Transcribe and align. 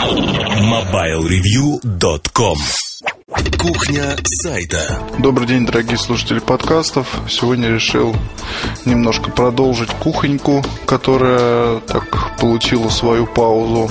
MobileReview.com 0.00 2.56
Кухня 3.58 4.16
сайта. 4.24 4.98
Добрый 5.18 5.46
день, 5.46 5.66
дорогие 5.66 5.98
слушатели 5.98 6.38
подкастов. 6.38 7.20
Сегодня 7.28 7.68
решил 7.68 8.16
немножко 8.86 9.30
продолжить 9.30 9.90
кухоньку, 9.90 10.64
которая 10.86 11.80
так 11.80 12.38
получила 12.38 12.88
свою 12.88 13.26
паузу 13.26 13.90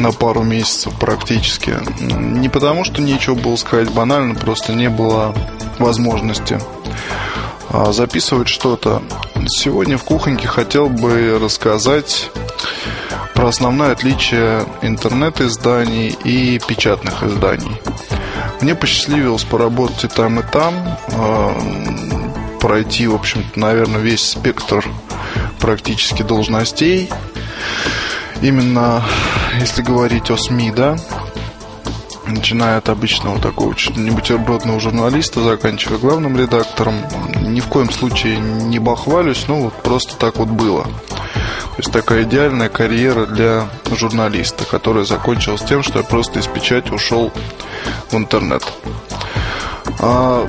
на 0.00 0.10
пару 0.10 0.42
месяцев 0.42 0.92
практически. 0.98 1.76
Не 2.00 2.48
потому, 2.48 2.82
что 2.82 3.00
нечего 3.00 3.36
было 3.36 3.54
сказать 3.54 3.92
банально, 3.92 4.34
просто 4.34 4.72
не 4.72 4.90
было 4.90 5.32
возможности 5.78 6.58
а, 7.68 7.92
записывать 7.92 8.48
что-то. 8.48 9.00
Сегодня 9.46 9.98
в 9.98 10.02
кухоньке 10.02 10.48
хотел 10.48 10.88
бы 10.88 11.38
рассказать 11.40 12.28
про 13.42 13.48
основное 13.48 13.90
отличие 13.90 14.64
интернет-изданий 14.82 16.10
и 16.10 16.60
печатных 16.60 17.24
изданий. 17.24 17.76
Мне 18.60 18.76
посчастливилось 18.76 19.42
поработать 19.42 20.04
и 20.04 20.06
там, 20.06 20.38
и 20.38 20.44
там, 20.44 20.96
а, 21.08 21.52
пройти, 22.60 23.08
в 23.08 23.16
общем-то, 23.16 23.58
наверное, 23.58 24.00
весь 24.00 24.22
спектр 24.22 24.88
практически 25.58 26.22
должностей. 26.22 27.10
Именно 28.42 29.02
если 29.58 29.82
говорить 29.82 30.30
о 30.30 30.36
СМИ, 30.36 30.70
да, 30.70 30.96
начиная 32.28 32.78
от 32.78 32.88
обычного 32.90 33.40
такого 33.40 33.74
чуть 33.74 33.96
не 33.96 34.12
бутербродного 34.12 34.78
журналиста, 34.78 35.42
заканчивая 35.42 35.98
главным 35.98 36.38
редактором. 36.38 36.94
Ни 37.40 37.58
в 37.58 37.66
коем 37.66 37.90
случае 37.90 38.38
не 38.38 38.78
бахвалюсь, 38.78 39.46
ну 39.48 39.62
вот 39.64 39.74
просто 39.82 40.14
так 40.14 40.36
вот 40.36 40.46
было. 40.46 40.86
То 41.32 41.78
есть 41.78 41.92
такая 41.92 42.24
идеальная 42.24 42.68
карьера 42.68 43.26
для 43.26 43.68
журналиста, 43.90 44.64
которая 44.64 45.04
закончилась 45.04 45.62
тем, 45.62 45.82
что 45.82 45.98
я 45.98 46.04
просто 46.04 46.38
из 46.38 46.46
печати 46.46 46.90
ушел 46.90 47.32
в 48.10 48.16
интернет. 48.16 48.62
А, 49.98 50.46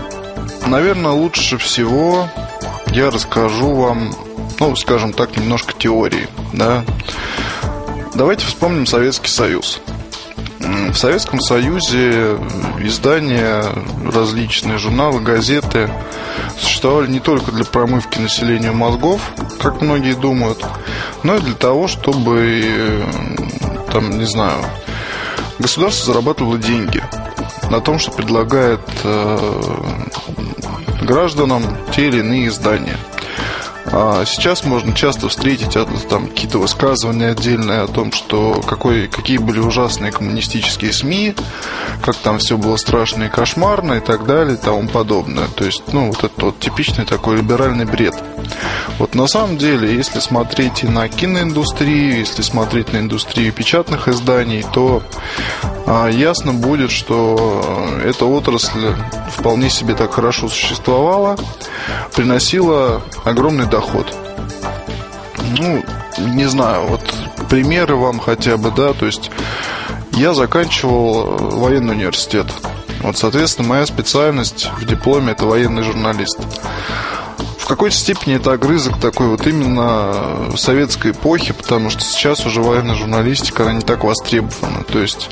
наверное, 0.65 1.11
лучше 1.11 1.57
всего 1.57 2.27
я 2.87 3.09
расскажу 3.09 3.73
вам, 3.73 4.13
ну, 4.59 4.75
скажем 4.75 5.13
так, 5.13 5.37
немножко 5.37 5.73
теории, 5.73 6.27
да. 6.51 6.83
Давайте 8.13 8.45
вспомним 8.45 8.85
Советский 8.85 9.29
Союз. 9.29 9.81
В 10.63 10.95
Советском 10.95 11.41
Союзе 11.41 12.37
издания, 12.79 13.65
различные 14.05 14.77
журналы, 14.77 15.19
газеты 15.19 15.89
существовали 16.57 17.07
не 17.07 17.19
только 17.19 17.51
для 17.51 17.65
промывки 17.65 18.19
населения 18.19 18.71
мозгов, 18.71 19.21
как 19.61 19.81
многие 19.81 20.13
думают, 20.13 20.63
но 21.23 21.35
и 21.35 21.41
для 21.41 21.55
того, 21.55 21.87
чтобы, 21.89 23.03
там, 23.91 24.17
не 24.17 24.25
знаю, 24.25 24.63
государство 25.59 26.13
зарабатывало 26.13 26.57
деньги 26.57 27.03
на 27.69 27.81
том, 27.81 27.99
что 27.99 28.11
предлагает 28.11 28.81
э, 29.03 29.37
гражданам 31.01 31.63
те 31.93 32.07
или 32.07 32.19
иные 32.19 32.47
издания– 32.47 32.97
а 33.95 34.25
сейчас 34.25 34.63
можно 34.63 34.95
часто 34.95 35.29
встретить 35.29 35.77
там 36.09 36.25
какие-то 36.27 36.57
высказывания 36.57 37.29
отдельные 37.29 37.81
о 37.81 37.87
том, 37.87 38.11
что 38.11 38.59
какой, 38.65 39.07
какие 39.07 39.37
были 39.37 39.59
ужасные 39.59 40.11
коммунистические 40.11 40.91
СМИ, 40.91 41.35
как 42.01 42.15
там 42.15 42.39
все 42.39 42.57
было 42.57 42.77
страшно 42.77 43.25
и 43.25 43.29
кошмарно 43.29 43.93
и 43.93 43.99
так 43.99 44.25
далее 44.25 44.55
и 44.55 44.57
тому 44.57 44.87
подобное. 44.87 45.47
То 45.47 45.65
есть, 45.65 45.83
ну, 45.93 46.07
вот 46.07 46.23
это 46.23 46.45
вот 46.45 46.59
типичный 46.59 47.05
такой 47.05 47.37
либеральный 47.37 47.85
бред. 47.85 48.15
Вот 48.97 49.13
на 49.13 49.27
самом 49.27 49.57
деле, 49.57 49.95
если 49.95 50.19
смотреть 50.19 50.83
и 50.83 50.87
на 50.87 51.07
киноиндустрию, 51.07 52.17
если 52.17 52.41
смотреть 52.41 52.93
на 52.93 52.97
индустрию 52.97 53.53
печатных 53.53 54.07
изданий, 54.07 54.65
то 54.73 55.03
а, 55.85 56.07
ясно 56.07 56.51
будет, 56.51 56.89
что 56.89 57.91
эта 58.03 58.25
отрасль 58.25 58.95
вполне 59.31 59.69
себе 59.69 59.93
так 59.93 60.13
хорошо 60.13 60.49
существовала, 60.49 61.37
приносила 62.15 63.03
огромный 63.23 63.67
доход 63.67 63.82
доход. 63.83 64.15
Ну, 65.59 65.83
не 66.33 66.45
знаю, 66.45 66.87
вот 66.87 67.01
примеры 67.49 67.95
вам 67.95 68.19
хотя 68.19 68.57
бы, 68.57 68.71
да, 68.71 68.93
то 68.93 69.05
есть 69.05 69.29
я 70.13 70.33
заканчивал 70.33 71.37
военный 71.37 71.93
университет. 71.93 72.47
Вот, 73.01 73.17
соответственно, 73.17 73.67
моя 73.67 73.85
специальность 73.85 74.69
в 74.77 74.85
дипломе 74.85 75.33
это 75.33 75.45
военный 75.45 75.83
журналист. 75.83 76.39
В 77.63 77.65
какой-то 77.65 77.95
степени 77.95 78.35
это 78.35 78.51
огрызок 78.51 78.99
такой 78.99 79.27
вот 79.27 79.47
именно 79.47 80.51
советской 80.57 81.11
эпохи, 81.11 81.53
потому 81.53 81.89
что 81.89 82.01
сейчас 82.01 82.45
уже 82.45 82.61
военная 82.61 82.93
журналистика, 82.93 83.63
она 83.63 83.71
не 83.71 83.81
так 83.81 84.03
востребована. 84.03 84.83
То 84.83 84.99
есть 84.99 85.29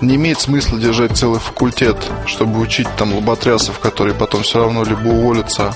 не 0.00 0.14
имеет 0.16 0.40
смысла 0.40 0.80
держать 0.80 1.14
целый 1.14 1.40
факультет, 1.40 1.98
чтобы 2.24 2.58
учить 2.60 2.88
там 2.96 3.14
лоботрясов, 3.14 3.80
которые 3.80 4.14
потом 4.14 4.44
все 4.44 4.60
равно 4.60 4.82
либо 4.82 5.08
уволятся, 5.08 5.74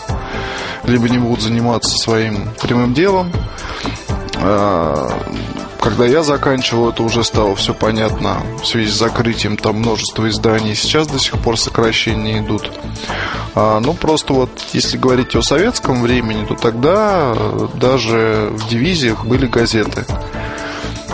либо 0.84 1.10
не 1.10 1.19
будут 1.19 1.42
заниматься 1.42 1.98
своим 1.98 2.48
прямым 2.62 2.94
делом. 2.94 3.30
А, 4.36 5.10
когда 5.78 6.06
я 6.06 6.22
заканчивал, 6.22 6.88
это 6.88 7.02
уже 7.02 7.22
стало 7.22 7.54
все 7.54 7.75
понятно 7.75 8.38
в 8.62 8.66
связи 8.66 8.88
с 8.88 8.94
закрытием 8.94 9.58
там 9.58 9.80
множества 9.80 10.26
изданий. 10.30 10.75
Сейчас 10.75 11.06
до 11.06 11.19
сих 11.19 11.38
пор 11.38 11.58
сокращения 11.58 12.38
идут. 12.38 12.72
А, 13.60 13.80
ну, 13.80 13.92
просто 13.92 14.34
вот, 14.34 14.50
если 14.72 14.96
говорить 14.96 15.34
о 15.34 15.42
советском 15.42 16.00
времени, 16.00 16.46
то 16.46 16.54
тогда 16.54 17.34
даже 17.74 18.50
в 18.52 18.69
дивизиях 18.69 19.24
были 19.24 19.46
газеты. 19.46 20.04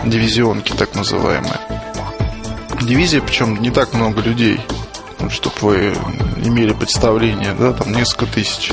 Дивизионки 0.05 0.73
так 0.73 0.95
называемые. 0.95 1.59
Дивизия, 2.83 3.23
причем 3.23 3.63
не 3.63 3.71
так 3.71 3.95
много 3.95 4.21
людей, 4.21 4.61
чтобы 5.31 5.57
вы 5.63 5.95
имели 6.45 6.75
представление, 6.75 7.55
да, 7.59 7.73
там 7.73 7.93
несколько 7.93 8.27
тысяч. 8.27 8.73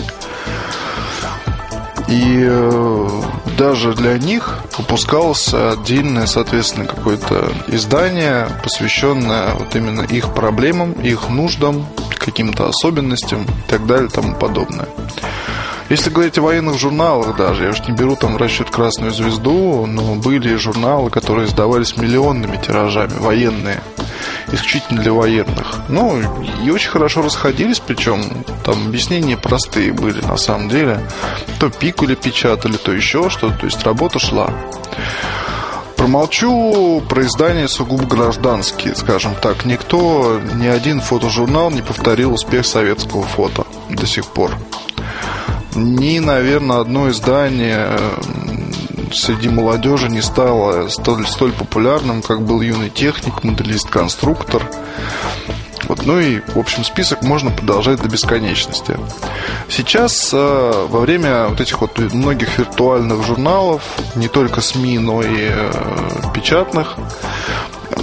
И 2.09 2.45
э, 2.45 3.21
даже 3.57 3.93
для 3.93 4.17
них 4.17 4.59
выпускалось 4.77 5.53
отдельное, 5.53 6.25
соответственно, 6.25 6.87
какое-то 6.87 7.53
издание, 7.67 8.49
посвященное 8.63 9.53
вот 9.53 9.73
именно 9.77 10.01
их 10.01 10.33
проблемам, 10.33 10.91
их 10.91 11.29
нуждам, 11.29 11.87
каким-то 12.23 12.69
особенностям 12.69 13.43
и 13.43 13.69
так 13.69 13.85
далее 13.85 14.07
и 14.07 14.11
тому 14.11 14.35
подобное. 14.35 14.87
Если 15.89 16.09
говорить 16.09 16.37
о 16.37 16.43
военных 16.43 16.79
журналах 16.79 17.35
даже, 17.35 17.65
я 17.65 17.71
уж 17.71 17.81
не 17.81 17.93
беру 17.93 18.15
там 18.15 18.35
в 18.35 18.37
расчет 18.37 18.69
Красную 18.69 19.11
Звезду, 19.11 19.85
но 19.85 20.15
были 20.15 20.55
журналы, 20.55 21.09
которые 21.09 21.47
издавались 21.47 21.97
миллионными 21.97 22.55
тиражами, 22.55 23.19
военные 23.19 23.81
исключительно 24.53 25.01
для 25.01 25.11
военных. 25.11 25.81
Ну, 25.89 26.21
и 26.63 26.69
очень 26.69 26.89
хорошо 26.89 27.21
расходились, 27.21 27.79
причем 27.79 28.23
там 28.63 28.87
объяснения 28.87 29.35
простые 29.35 29.91
были 29.91 30.21
на 30.21 30.37
самом 30.37 30.69
деле. 30.69 31.01
То 31.59 31.69
пикули 31.69 32.15
печатали, 32.15 32.77
то 32.77 32.93
еще 32.93 33.29
что-то, 33.29 33.57
то 33.57 33.65
есть 33.65 33.83
работа 33.83 34.17
шла. 34.19 34.49
Промолчу 36.01 37.03
про 37.07 37.21
издания 37.27 37.67
сугубо 37.67 38.07
гражданские, 38.07 38.95
скажем 38.95 39.35
так. 39.39 39.65
Никто, 39.65 40.41
ни 40.55 40.65
один 40.65 40.99
фотожурнал 40.99 41.69
не 41.69 41.83
повторил 41.83 42.33
успех 42.33 42.65
советского 42.65 43.21
фото 43.21 43.67
до 43.87 44.07
сих 44.07 44.25
пор. 44.25 44.49
Ни, 45.75 46.17
наверное, 46.17 46.79
одно 46.79 47.07
издание 47.11 47.99
среди 49.13 49.47
молодежи 49.47 50.09
не 50.09 50.23
стало 50.23 50.87
столь, 50.89 51.27
столь 51.27 51.51
популярным, 51.51 52.23
как 52.23 52.41
был 52.41 52.61
юный 52.61 52.89
техник, 52.89 53.43
моделист-конструктор. 53.43 54.63
Вот, 55.91 56.05
ну 56.05 56.21
и, 56.21 56.39
в 56.39 56.57
общем, 56.57 56.85
список 56.85 57.21
можно 57.21 57.51
продолжать 57.51 58.01
до 58.01 58.07
бесконечности. 58.07 58.95
Сейчас, 59.67 60.29
э, 60.31 60.85
во 60.87 61.01
время 61.01 61.47
вот 61.49 61.59
этих 61.59 61.81
вот 61.81 61.99
многих 62.13 62.57
виртуальных 62.57 63.25
журналов, 63.25 63.83
не 64.15 64.29
только 64.29 64.61
СМИ, 64.61 64.99
но 64.99 65.21
и 65.21 65.49
э, 65.49 65.71
печатных, 66.33 66.95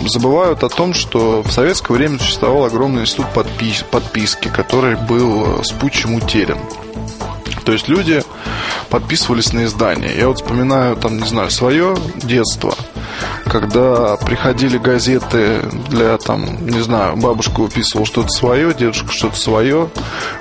забывают 0.06 0.65
о 0.65 0.69
том, 0.69 0.93
что 0.93 1.40
в 1.40 1.50
советское 1.50 1.94
время 1.94 2.19
существовал 2.19 2.67
огромный 2.67 3.05
институт 3.05 3.32
подпис 3.32 3.82
подписки, 3.91 4.49
который 4.49 4.96
был 4.96 5.64
с 5.64 5.73
пучем 5.73 6.14
утерян. 6.14 6.58
То 7.64 7.73
есть 7.73 7.88
люди 7.88 8.23
подписывались 8.90 9.52
на 9.52 9.64
издания. 9.64 10.14
Я 10.17 10.29
вот 10.29 10.38
вспоминаю, 10.38 10.96
там, 10.96 11.19
не 11.19 11.26
знаю, 11.26 11.50
свое 11.50 11.96
детство, 12.17 12.75
когда 13.46 14.17
приходили 14.17 14.79
газеты 14.79 15.62
для, 15.88 16.17
там, 16.19 16.67
не 16.67 16.81
знаю, 16.81 17.17
бабушка 17.17 17.61
выписывала 17.61 18.06
что-то 18.06 18.29
свое, 18.29 18.75
дедушка 18.75 19.12
что-то 19.12 19.37
свое, 19.37 19.88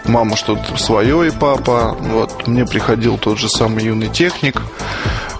мама 0.05 0.35
что-то 0.35 0.77
свое 0.77 1.27
и 1.27 1.31
папа. 1.31 1.97
Вот, 1.99 2.47
мне 2.47 2.65
приходил 2.65 3.17
тот 3.17 3.37
же 3.37 3.49
самый 3.49 3.85
юный 3.85 4.09
техник, 4.09 4.61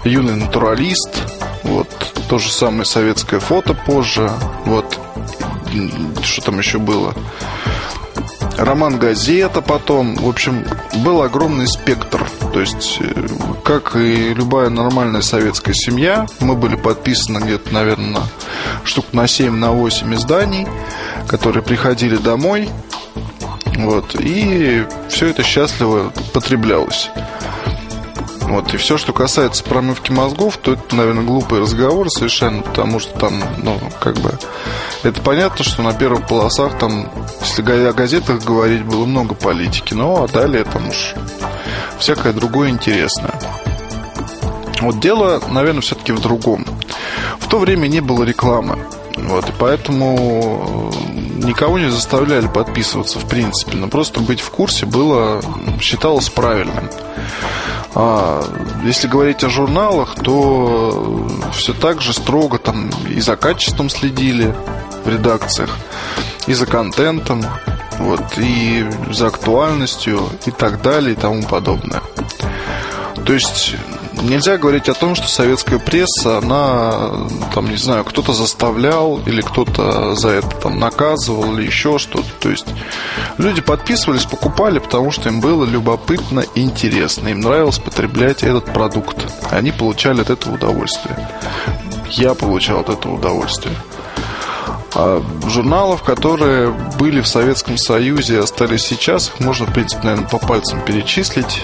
юный 0.04 0.36
натуралист, 0.36 1.10
вот, 1.62 1.88
то 2.28 2.38
же 2.38 2.50
самое 2.50 2.84
советское 2.84 3.40
фото 3.40 3.74
позже, 3.74 4.30
вот, 4.64 4.98
что 6.22 6.42
там 6.42 6.58
еще 6.58 6.78
было. 6.78 7.14
Роман 8.58 8.98
«Газета» 8.98 9.62
потом. 9.62 10.16
В 10.16 10.28
общем, 10.28 10.64
был 10.96 11.22
огромный 11.22 11.66
спектр. 11.66 12.26
То 12.52 12.60
есть, 12.60 12.98
э, 13.00 13.26
как 13.64 13.96
и 13.96 14.34
любая 14.34 14.68
нормальная 14.68 15.22
советская 15.22 15.74
семья, 15.74 16.26
мы 16.40 16.54
были 16.54 16.76
подписаны 16.76 17.38
где-то, 17.38 17.72
наверное, 17.72 18.20
на 18.20 18.22
штук 18.84 19.06
на 19.12 19.26
7, 19.26 19.54
на 19.54 19.72
8 19.72 20.14
изданий, 20.14 20.66
которые 21.28 21.62
приходили 21.62 22.16
домой. 22.16 22.68
Вот, 23.76 24.16
и 24.18 24.84
все 25.08 25.28
это 25.28 25.42
счастливо 25.44 26.12
потреблялось. 26.32 27.10
Вот, 28.48 28.72
и 28.72 28.78
все, 28.78 28.96
что 28.96 29.12
касается 29.12 29.62
промывки 29.62 30.10
мозгов, 30.10 30.56
то 30.56 30.72
это, 30.72 30.96
наверное, 30.96 31.22
глупый 31.22 31.60
разговор 31.60 32.08
совершенно, 32.10 32.62
потому 32.62 32.98
что 32.98 33.18
там, 33.18 33.34
ну, 33.58 33.78
как 34.00 34.16
бы, 34.16 34.32
это 35.02 35.20
понятно, 35.20 35.64
что 35.64 35.82
на 35.82 35.92
первых 35.92 36.26
полосах 36.26 36.78
там, 36.78 37.10
если 37.42 37.62
о 37.62 37.92
газетах 37.92 38.42
говорить, 38.42 38.84
было 38.84 39.04
много 39.04 39.34
политики, 39.34 39.92
ну, 39.92 40.24
а 40.24 40.28
далее 40.28 40.64
там 40.64 40.88
уж 40.88 41.14
всякое 41.98 42.32
другое 42.32 42.70
интересное. 42.70 43.34
Вот 44.80 44.98
дело, 44.98 45.42
наверное, 45.50 45.82
все-таки 45.82 46.12
в 46.12 46.20
другом. 46.20 46.64
В 47.40 47.48
то 47.48 47.58
время 47.58 47.86
не 47.86 48.00
было 48.00 48.24
рекламы. 48.24 48.78
Вот, 49.16 49.46
и 49.48 49.52
поэтому 49.58 50.90
никого 51.36 51.78
не 51.78 51.90
заставляли 51.90 52.46
подписываться, 52.46 53.18
в 53.18 53.28
принципе. 53.28 53.76
Но 53.76 53.88
просто 53.88 54.20
быть 54.20 54.40
в 54.40 54.50
курсе 54.50 54.86
было, 54.86 55.42
считалось 55.80 56.30
правильным. 56.30 56.88
А 58.00 58.44
если 58.84 59.08
говорить 59.08 59.42
о 59.42 59.50
журналах, 59.50 60.14
то 60.22 61.26
все 61.52 61.72
так 61.72 62.00
же 62.00 62.12
строго 62.12 62.58
там 62.58 62.90
и 63.10 63.20
за 63.20 63.34
качеством 63.34 63.90
следили 63.90 64.54
в 65.04 65.08
редакциях, 65.08 65.76
и 66.46 66.54
за 66.54 66.66
контентом, 66.66 67.44
вот, 67.98 68.22
и 68.36 68.88
за 69.10 69.26
актуальностью, 69.26 70.20
и 70.46 70.52
так 70.52 70.80
далее, 70.80 71.14
и 71.14 71.16
тому 71.16 71.42
подобное. 71.42 72.00
То 73.26 73.32
есть 73.32 73.74
нельзя 74.22 74.58
говорить 74.58 74.88
о 74.88 74.94
том, 74.94 75.14
что 75.14 75.28
советская 75.28 75.78
пресса, 75.78 76.38
она, 76.38 77.28
там, 77.54 77.70
не 77.70 77.76
знаю, 77.76 78.04
кто-то 78.04 78.32
заставлял 78.32 79.20
или 79.26 79.40
кто-то 79.40 80.14
за 80.14 80.30
это 80.30 80.48
там 80.48 80.78
наказывал 80.78 81.54
или 81.54 81.66
еще 81.66 81.98
что-то. 81.98 82.28
То 82.40 82.50
есть 82.50 82.66
люди 83.38 83.60
подписывались, 83.60 84.24
покупали, 84.24 84.78
потому 84.78 85.10
что 85.10 85.28
им 85.28 85.40
было 85.40 85.64
любопытно 85.64 86.44
интересно. 86.54 87.28
Им 87.28 87.40
нравилось 87.40 87.78
потреблять 87.78 88.42
этот 88.42 88.66
продукт. 88.66 89.16
Они 89.50 89.72
получали 89.72 90.20
от 90.22 90.30
этого 90.30 90.54
удовольствие. 90.54 91.28
Я 92.10 92.34
получал 92.34 92.80
от 92.80 92.88
этого 92.88 93.14
удовольствие. 93.14 93.74
А 94.94 95.22
журналов, 95.46 96.02
которые 96.02 96.70
были 96.98 97.20
в 97.20 97.28
Советском 97.28 97.76
Союзе 97.76 98.36
и 98.36 98.38
остались 98.38 98.82
сейчас, 98.82 99.28
их 99.28 99.40
можно, 99.40 99.66
в 99.66 99.72
принципе, 99.72 100.04
наверное, 100.04 100.28
по 100.28 100.38
пальцам 100.38 100.80
перечислить 100.80 101.62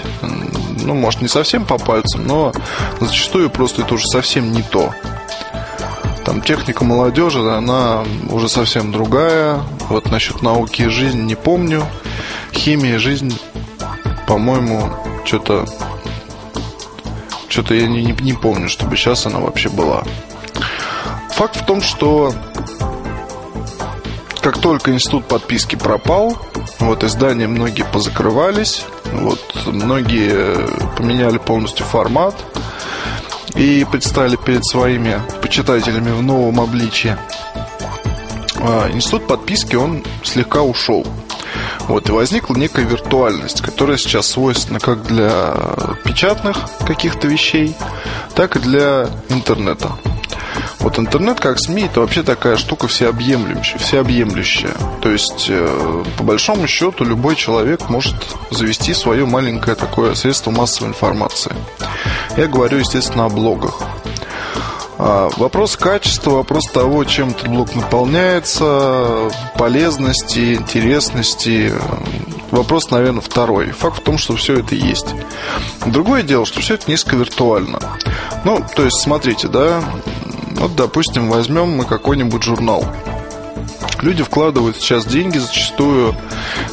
ну, 0.85 0.93
может, 0.93 1.21
не 1.21 1.27
совсем 1.27 1.65
по 1.65 1.77
пальцам, 1.77 2.25
но 2.25 2.53
зачастую 2.99 3.49
просто 3.49 3.81
это 3.81 3.95
уже 3.95 4.07
совсем 4.07 4.51
не 4.51 4.61
то. 4.61 4.93
Там 6.23 6.41
техника 6.41 6.83
молодежи, 6.83 7.39
она 7.39 8.03
уже 8.29 8.49
совсем 8.49 8.91
другая. 8.91 9.61
Вот 9.89 10.09
насчет 10.09 10.41
науки 10.41 10.83
и 10.83 10.87
жизни 10.87 11.21
не 11.21 11.35
помню. 11.35 11.85
Химия 12.51 12.95
и 12.95 12.97
жизнь, 12.97 13.37
по-моему, 14.27 14.89
что-то 15.23 15.65
что-то 17.47 17.73
я 17.73 17.87
не, 17.87 18.03
не, 18.03 18.11
не 18.11 18.33
помню, 18.33 18.67
чтобы 18.67 18.97
сейчас 18.97 19.25
она 19.25 19.39
вообще 19.39 19.69
была. 19.69 20.03
Факт 21.31 21.57
в 21.57 21.65
том, 21.65 21.81
что 21.81 22.33
как 24.41 24.59
только 24.59 24.91
институт 24.93 25.25
подписки 25.25 25.75
пропал, 25.75 26.37
вот 26.79 27.03
издания 27.03 27.47
многие 27.47 27.83
позакрывались, 27.83 28.85
вот 29.21 29.39
многие 29.65 30.67
поменяли 30.97 31.37
полностью 31.37 31.85
формат 31.85 32.35
и 33.55 33.85
предстали 33.89 34.35
перед 34.35 34.65
своими 34.65 35.21
почитателями 35.41 36.11
в 36.11 36.21
новом 36.21 36.59
обличии. 36.59 37.17
А, 38.57 38.89
институт 38.91 39.27
подписки, 39.27 39.75
он 39.75 40.03
слегка 40.23 40.61
ушел. 40.61 41.05
Вот, 41.87 42.09
и 42.09 42.11
возникла 42.11 42.55
некая 42.55 42.85
виртуальность, 42.85 43.61
которая 43.61 43.97
сейчас 43.97 44.27
свойственна 44.27 44.79
как 44.79 45.03
для 45.03 45.53
печатных 46.03 46.57
каких-то 46.85 47.27
вещей, 47.27 47.75
так 48.33 48.55
и 48.55 48.59
для 48.59 49.07
интернета. 49.29 49.91
Вот 50.85 50.99
интернет 50.99 51.39
как 51.39 51.59
СМИ 51.59 51.85
это 51.85 52.01
вообще 52.01 52.21
такая 52.21 52.57
штука 52.57 52.87
всеобъемлющая, 52.87 53.79
всеобъемлющая. 53.79 54.69
То 55.01 55.09
есть, 55.09 55.47
э, 55.49 56.03
по 56.15 56.23
большому 56.23 56.67
счету, 56.67 57.03
любой 57.03 57.35
человек 57.35 57.89
может 57.89 58.13
завести 58.51 58.93
свое 58.93 59.25
маленькое 59.25 59.75
такое 59.75 60.13
средство 60.13 60.51
массовой 60.51 60.89
информации. 60.89 61.53
Я 62.37 62.45
говорю, 62.45 62.77
естественно, 62.77 63.25
о 63.25 63.29
блогах. 63.29 63.81
А, 64.99 65.29
вопрос 65.37 65.75
качества, 65.75 66.29
вопрос 66.29 66.67
того, 66.71 67.03
чем 67.03 67.29
этот 67.29 67.47
блог 67.47 67.73
наполняется, 67.73 69.31
полезности, 69.57 70.53
интересности. 70.53 71.73
Вопрос, 72.51 72.91
наверное, 72.91 73.21
второй. 73.21 73.71
Факт 73.71 73.97
в 73.97 74.03
том, 74.03 74.19
что 74.19 74.35
все 74.35 74.59
это 74.59 74.75
есть. 74.75 75.07
Другое 75.87 76.21
дело, 76.21 76.45
что 76.45 76.61
все 76.61 76.75
это 76.75 76.91
несколько 76.91 77.15
виртуально. 77.17 77.79
Ну, 78.43 78.63
то 78.75 78.83
есть, 78.83 79.01
смотрите, 79.01 79.47
да, 79.47 79.83
вот, 80.55 80.75
допустим, 80.75 81.29
возьмем 81.29 81.69
мы 81.69 81.85
какой-нибудь 81.85 82.43
журнал. 82.43 82.85
Люди 84.01 84.23
вкладывают 84.23 84.77
сейчас 84.77 85.05
деньги 85.05 85.37
зачастую 85.37 86.15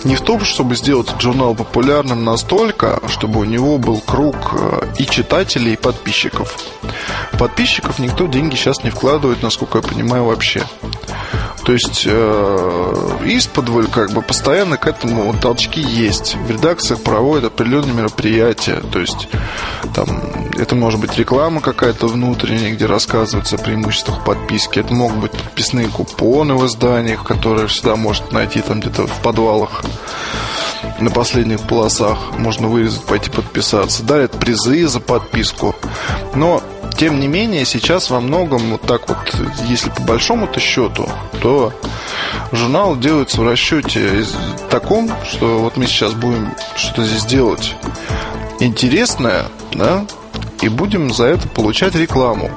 не 0.05 0.17
в 0.17 0.21
том, 0.21 0.45
чтобы 0.45 0.75
сделать 0.75 1.09
журнал 1.21 1.55
популярным 1.55 2.25
настолько, 2.25 3.01
чтобы 3.09 3.41
у 3.41 3.45
него 3.45 3.79
был 3.79 4.01
круг 4.01 4.37
э, 4.53 4.93
и 4.99 5.07
читателей, 5.07 5.75
и 5.75 5.77
подписчиков. 5.77 6.57
Подписчиков 7.39 7.99
никто 7.99 8.27
деньги 8.27 8.57
сейчас 8.57 8.83
не 8.85 8.91
вкладывает, 8.91 9.43
насколько 9.43 9.79
я 9.79 9.83
понимаю, 9.83 10.25
вообще. 10.25 10.63
То 11.65 11.73
есть 11.73 12.03
э, 12.07 13.19
из-под 13.25 13.91
как 13.91 14.11
бы 14.13 14.23
постоянно 14.23 14.77
к 14.77 14.87
этому 14.87 15.33
толчки 15.41 15.81
есть. 15.81 16.37
В 16.37 16.51
редакциях 16.51 17.03
проводят 17.03 17.53
определенные 17.53 17.95
мероприятия. 17.95 18.81
То 18.93 18.99
есть 18.99 19.29
там 19.95 20.09
это 20.59 20.75
может 20.75 21.01
быть 21.01 21.17
реклама 21.17 21.61
какая-то 21.61 22.09
внутренняя, 22.09 22.75
где 22.75 22.87
рассказывается 22.87 23.57
о 23.57 23.59
преимуществах 23.59 24.25
подписки. 24.25 24.81
Это 24.81 24.93
могут 24.93 25.19
быть 25.19 25.33
подписные 25.33 25.89
купоны 25.89 26.55
в 26.55 26.67
изданиях, 26.67 27.23
которые 27.23 27.69
всегда 27.69 27.97
можно 27.97 28.27
найти 28.33 28.61
там 28.61 28.81
где-то 28.81 29.07
в 29.07 29.23
подвалах 29.23 29.83
на 31.01 31.11
последних 31.11 31.61
полосах. 31.61 32.19
Можно 32.39 32.69
вырезать, 32.69 33.03
пойти 33.05 33.31
подписаться. 33.31 34.03
Дарят 34.03 34.33
призы 34.33 34.87
за 34.87 35.01
подписку. 35.01 35.75
Но 36.35 36.63
тем 37.03 37.19
не 37.19 37.27
менее, 37.27 37.65
сейчас 37.65 38.11
во 38.11 38.21
многом, 38.21 38.71
вот 38.71 38.83
так 38.83 39.09
вот, 39.09 39.19
если 39.67 39.91
по 39.91 40.03
большому-то 40.03 40.61
счету, 40.61 41.09
то 41.41 41.73
журнал 42.53 42.95
делается 42.95 43.41
в 43.41 43.45
расчете 43.45 44.25
таком, 44.71 45.11
что 45.29 45.59
вот 45.59 45.77
мы 45.77 45.87
сейчас 45.87 46.13
будем 46.13 46.55
что-то 46.77 47.03
здесь 47.03 47.25
делать 47.25 47.75
интересное, 48.61 49.47
да, 49.73 50.07
и 50.61 50.69
будем 50.69 51.13
за 51.13 51.25
это 51.25 51.49
получать 51.49 51.97
рекламу. 51.97 52.53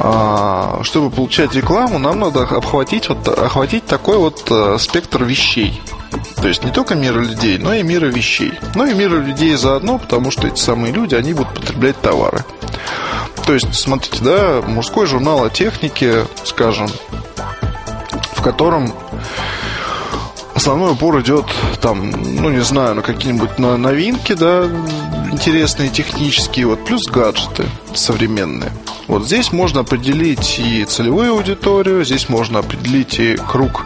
А, 0.00 0.80
чтобы 0.82 1.08
получать 1.08 1.54
рекламу, 1.54 2.00
нам 2.00 2.18
надо 2.18 2.42
охватить, 2.42 3.08
вот, 3.08 3.28
охватить 3.28 3.86
такой 3.86 4.16
вот 4.16 4.42
э, 4.50 4.76
спектр 4.80 5.22
вещей. 5.22 5.80
То 6.42 6.48
есть 6.48 6.64
не 6.64 6.72
только 6.72 6.96
мира 6.96 7.20
людей, 7.20 7.58
но 7.58 7.74
и 7.74 7.84
мира 7.84 8.06
вещей. 8.06 8.54
Ну 8.74 8.86
и 8.86 8.92
мира 8.92 9.18
людей 9.18 9.54
заодно, 9.54 9.98
потому 9.98 10.32
что 10.32 10.48
эти 10.48 10.58
самые 10.58 10.92
люди, 10.92 11.14
они 11.14 11.32
будут 11.32 11.54
потреблять 11.54 12.00
товары. 12.00 12.44
То 13.50 13.54
есть, 13.54 13.74
смотрите, 13.74 14.22
да, 14.22 14.62
мужской 14.64 15.06
журнал 15.06 15.42
о 15.42 15.50
технике, 15.50 16.24
скажем, 16.44 16.86
в 18.34 18.42
котором 18.42 18.94
основной 20.54 20.92
упор 20.92 21.20
идет 21.20 21.46
там, 21.80 22.12
ну 22.12 22.48
не 22.50 22.62
знаю, 22.62 22.94
на 22.94 23.02
какие-нибудь 23.02 23.58
на 23.58 23.76
новинки, 23.76 24.34
да, 24.34 24.70
интересные 25.32 25.88
технические, 25.88 26.66
вот 26.66 26.84
плюс 26.84 27.08
гаджеты 27.08 27.64
современные. 27.92 28.70
Вот 29.08 29.24
здесь 29.24 29.50
можно 29.50 29.80
определить 29.80 30.60
и 30.60 30.84
целевую 30.84 31.32
аудиторию, 31.32 32.04
здесь 32.04 32.28
можно 32.28 32.60
определить 32.60 33.18
и 33.18 33.34
круг 33.34 33.84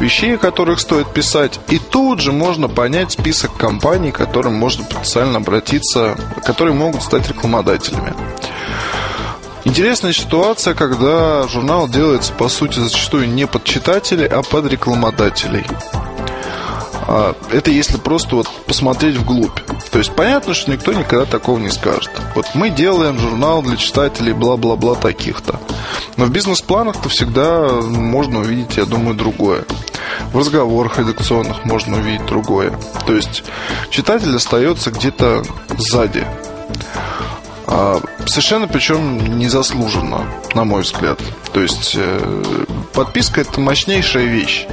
вещей, 0.00 0.34
о 0.34 0.38
которых 0.38 0.80
стоит 0.80 1.14
писать, 1.14 1.60
и 1.68 1.78
тут 1.78 2.18
же 2.18 2.32
можно 2.32 2.68
понять 2.68 3.12
список 3.12 3.56
компаний, 3.56 4.10
к 4.10 4.16
которым 4.16 4.54
можно 4.54 4.84
потенциально 4.84 5.36
обратиться, 5.36 6.18
которые 6.44 6.74
могут 6.74 7.04
стать 7.04 7.28
рекламодателями. 7.28 8.12
Интересная 9.66 10.12
ситуация, 10.12 10.74
когда 10.74 11.48
журнал 11.48 11.88
делается, 11.88 12.32
по 12.32 12.48
сути, 12.48 12.78
зачастую 12.78 13.28
не 13.28 13.48
под 13.48 13.64
читателей, 13.64 14.24
а 14.28 14.42
под 14.42 14.66
рекламодателей. 14.66 15.66
А, 17.08 17.34
это 17.50 17.72
если 17.72 17.96
просто 17.96 18.36
вот 18.36 18.48
посмотреть 18.68 19.16
вглубь. 19.16 19.58
То 19.90 19.98
есть 19.98 20.14
понятно, 20.14 20.54
что 20.54 20.70
никто 20.70 20.92
никогда 20.92 21.24
такого 21.24 21.58
не 21.58 21.70
скажет. 21.70 22.12
Вот 22.36 22.46
мы 22.54 22.70
делаем 22.70 23.18
журнал 23.18 23.60
для 23.60 23.76
читателей 23.76 24.34
бла-бла-бла 24.34 24.94
таких-то. 24.94 25.58
Но 26.16 26.26
в 26.26 26.30
бизнес-планах-то 26.30 27.08
всегда 27.08 27.68
можно 27.68 28.38
увидеть, 28.38 28.76
я 28.76 28.84
думаю, 28.84 29.16
другое. 29.16 29.64
В 30.32 30.38
разговорах 30.38 31.00
редакционных 31.00 31.64
можно 31.64 31.96
увидеть 31.96 32.24
другое. 32.26 32.72
То 33.04 33.14
есть 33.14 33.42
читатель 33.90 34.34
остается 34.36 34.92
где-то 34.92 35.42
сзади. 35.76 36.24
А, 37.66 38.00
совершенно 38.26 38.68
причем 38.68 39.38
незаслуженно, 39.38 40.26
на 40.54 40.64
мой 40.64 40.82
взгляд. 40.82 41.20
То 41.52 41.60
есть 41.60 41.94
э, 41.96 42.64
подписка 42.92 43.40
это 43.40 43.60
мощнейшая 43.60 44.26
вещь. 44.26 44.66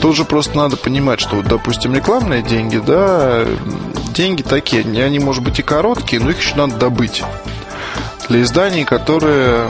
Тут 0.00 0.16
же 0.16 0.24
просто 0.24 0.56
надо 0.56 0.76
понимать, 0.76 1.20
что, 1.20 1.36
вот, 1.36 1.46
допустим, 1.46 1.94
рекламные 1.94 2.42
деньги, 2.42 2.78
да, 2.78 3.44
деньги 4.14 4.42
такие, 4.42 4.82
они, 4.82 5.18
может 5.18 5.44
быть, 5.44 5.60
и 5.60 5.62
короткие, 5.62 6.20
но 6.20 6.30
их 6.30 6.40
еще 6.40 6.56
надо 6.56 6.76
добыть. 6.76 7.22
Для 8.28 8.42
изданий, 8.42 8.84
которые, 8.84 9.68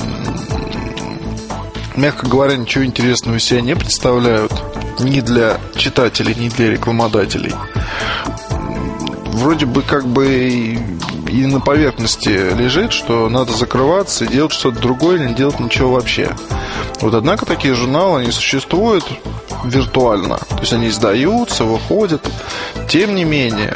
мягко 1.97 2.27
говоря, 2.27 2.57
ничего 2.57 2.85
интересного 2.85 3.37
из 3.37 3.45
себя 3.45 3.61
не 3.61 3.75
представляют 3.75 4.53
ни 5.01 5.21
для 5.21 5.59
читателей, 5.77 6.35
ни 6.35 6.49
для 6.49 6.71
рекламодателей. 6.71 7.55
Вроде 9.33 9.67
бы 9.67 9.83
как 9.83 10.07
бы 10.07 10.79
и 11.33 11.47
на 11.47 11.61
поверхности 11.61 12.29
лежит, 12.29 12.93
что 12.93 13.31
надо 13.31 13.53
закрываться 13.53 14.25
и 14.25 14.29
делать 14.29 14.53
что-то 14.53 14.79
другое 14.81 15.17
или 15.17 15.29
не 15.29 15.35
делать 15.35 15.59
ничего 15.61 15.93
вообще. 15.93 16.31
Вот 17.01 17.15
однако 17.15 17.47
такие 17.47 17.75
журналы, 17.75 18.21
они 18.21 18.31
существуют 18.31 19.05
виртуально. 19.65 20.37
То 20.37 20.61
есть 20.61 20.75
они 20.75 20.89
издаются, 20.89 21.65
выходят. 21.65 22.31
Тем 22.89 23.15
не 23.15 23.25
менее, 23.25 23.75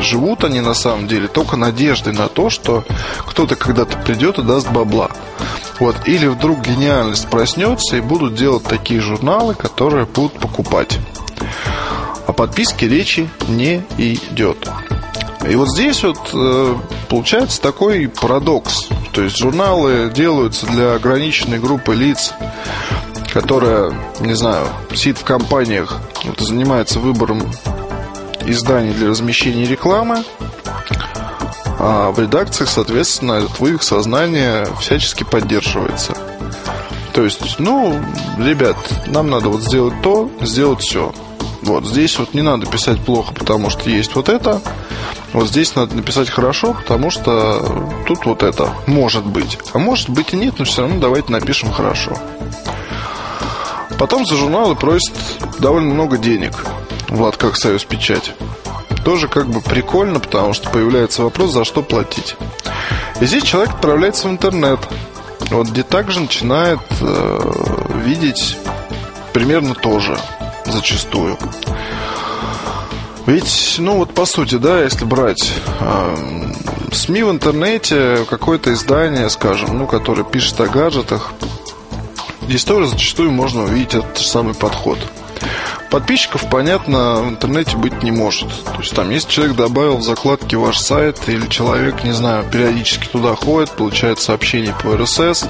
живут 0.00 0.44
они 0.44 0.60
на 0.60 0.74
самом 0.74 1.08
деле 1.08 1.26
только 1.26 1.56
надеждой 1.56 2.12
на 2.12 2.28
то, 2.28 2.48
что 2.48 2.84
кто-то 3.26 3.56
когда-то 3.56 3.98
придет 3.98 4.38
и 4.38 4.42
даст 4.42 4.70
бабла. 4.70 5.10
Вот. 5.80 5.96
Или 6.06 6.28
вдруг 6.28 6.60
гениальность 6.60 7.28
проснется 7.28 7.96
и 7.96 8.00
будут 8.00 8.36
делать 8.36 8.62
такие 8.62 9.00
журналы, 9.00 9.54
которые 9.54 10.06
будут 10.06 10.34
покупать. 10.34 10.98
О 12.28 12.32
подписке 12.32 12.88
речи 12.88 13.28
не 13.48 13.82
идет. 13.98 14.70
И 15.48 15.54
вот 15.54 15.68
здесь 15.68 16.02
вот 16.02 16.18
э, 16.32 16.74
получается 17.08 17.60
такой 17.60 18.08
парадокс. 18.08 18.88
То 19.12 19.22
есть 19.22 19.38
журналы 19.38 20.10
делаются 20.14 20.66
для 20.66 20.94
ограниченной 20.94 21.58
группы 21.58 21.94
лиц, 21.94 22.34
которая, 23.32 23.92
не 24.20 24.34
знаю, 24.34 24.66
сидит 24.94 25.18
в 25.18 25.24
компаниях, 25.24 26.00
вот, 26.24 26.40
занимается 26.40 26.98
выбором 26.98 27.42
изданий 28.44 28.92
для 28.92 29.08
размещения 29.08 29.66
рекламы, 29.66 30.24
а 31.78 32.10
в 32.10 32.18
редакциях, 32.18 32.68
соответственно, 32.68 33.32
этот 33.32 33.60
вывих 33.60 33.82
сознания 33.82 34.66
всячески 34.80 35.24
поддерживается. 35.24 36.16
То 37.12 37.22
есть, 37.22 37.58
ну, 37.58 37.98
ребят, 38.38 38.76
нам 39.06 39.30
надо 39.30 39.48
вот 39.48 39.62
сделать 39.62 39.94
то, 40.02 40.30
сделать 40.40 40.80
все. 40.80 41.14
Вот 41.62 41.84
здесь 41.86 42.18
вот 42.18 42.34
не 42.34 42.42
надо 42.42 42.66
писать 42.66 43.00
плохо, 43.00 43.32
потому 43.34 43.70
что 43.70 43.88
есть 43.90 44.14
вот 44.14 44.28
это. 44.28 44.60
Вот 45.36 45.48
здесь 45.48 45.74
надо 45.74 45.94
написать 45.94 46.30
хорошо, 46.30 46.72
потому 46.72 47.10
что 47.10 47.84
тут 48.06 48.24
вот 48.24 48.42
это 48.42 48.70
может 48.86 49.22
быть. 49.22 49.58
А 49.74 49.78
может 49.78 50.08
быть 50.08 50.32
и 50.32 50.36
нет, 50.36 50.54
но 50.56 50.64
все 50.64 50.80
равно 50.80 50.98
давайте 50.98 51.30
напишем 51.30 51.70
хорошо. 51.70 52.16
Потом 53.98 54.24
за 54.24 54.34
журналы 54.34 54.74
просят 54.76 55.12
довольно 55.58 55.92
много 55.92 56.16
денег. 56.16 56.52
Влад, 57.10 57.36
как 57.36 57.58
Союз 57.58 57.84
Печать. 57.84 58.32
Тоже 59.04 59.28
как 59.28 59.46
бы 59.46 59.60
прикольно, 59.60 60.20
потому 60.20 60.54
что 60.54 60.70
появляется 60.70 61.22
вопрос, 61.22 61.52
за 61.52 61.66
что 61.66 61.82
платить. 61.82 62.34
И 63.20 63.26
здесь 63.26 63.44
человек 63.44 63.74
отправляется 63.74 64.28
в 64.28 64.30
интернет, 64.30 64.80
вот 65.50 65.68
где 65.68 65.82
также 65.82 66.20
начинает 66.20 66.80
э, 67.02 67.40
видеть 68.06 68.56
примерно 69.34 69.74
то 69.74 70.00
же 70.00 70.18
зачастую. 70.64 71.36
Ведь, 73.26 73.76
ну 73.78 73.96
вот 73.96 74.14
по 74.14 74.24
сути, 74.24 74.54
да, 74.54 74.82
если 74.82 75.04
брать 75.04 75.52
э, 75.80 76.16
СМИ 76.92 77.24
в 77.24 77.30
интернете, 77.30 78.24
какое-то 78.30 78.72
издание, 78.72 79.28
скажем, 79.30 79.76
ну, 79.76 79.88
которое 79.88 80.22
пишет 80.22 80.60
о 80.60 80.68
гаджетах, 80.68 81.32
здесь 82.42 82.64
тоже 82.64 82.86
зачастую 82.86 83.32
можно 83.32 83.64
увидеть 83.64 83.94
этот 83.94 84.18
же 84.18 84.24
самый 84.24 84.54
подход. 84.54 84.98
Подписчиков, 85.90 86.48
понятно, 86.50 87.16
в 87.22 87.28
интернете 87.28 87.76
быть 87.76 88.02
не 88.02 88.12
может. 88.12 88.48
То 88.48 88.78
есть 88.78 88.94
там, 88.94 89.10
если 89.10 89.30
человек 89.30 89.56
добавил 89.56 89.96
в 89.96 90.02
закладки 90.02 90.54
ваш 90.54 90.78
сайт, 90.78 91.18
или 91.26 91.46
человек, 91.48 92.04
не 92.04 92.12
знаю, 92.12 92.44
периодически 92.50 93.06
туда 93.06 93.34
ходит, 93.34 93.70
получает 93.70 94.20
сообщения 94.20 94.74
по 94.82 94.88
RSS 94.88 95.48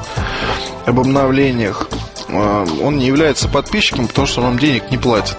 об 0.86 1.00
обновлениях, 1.00 1.88
а, 2.28 2.66
он 2.82 2.98
не 2.98 3.06
является 3.06 3.48
подписчиком, 3.48 4.08
потому 4.08 4.26
что 4.26 4.40
он 4.40 4.46
вам 4.48 4.58
денег 4.58 4.90
не 4.90 4.98
платит. 4.98 5.36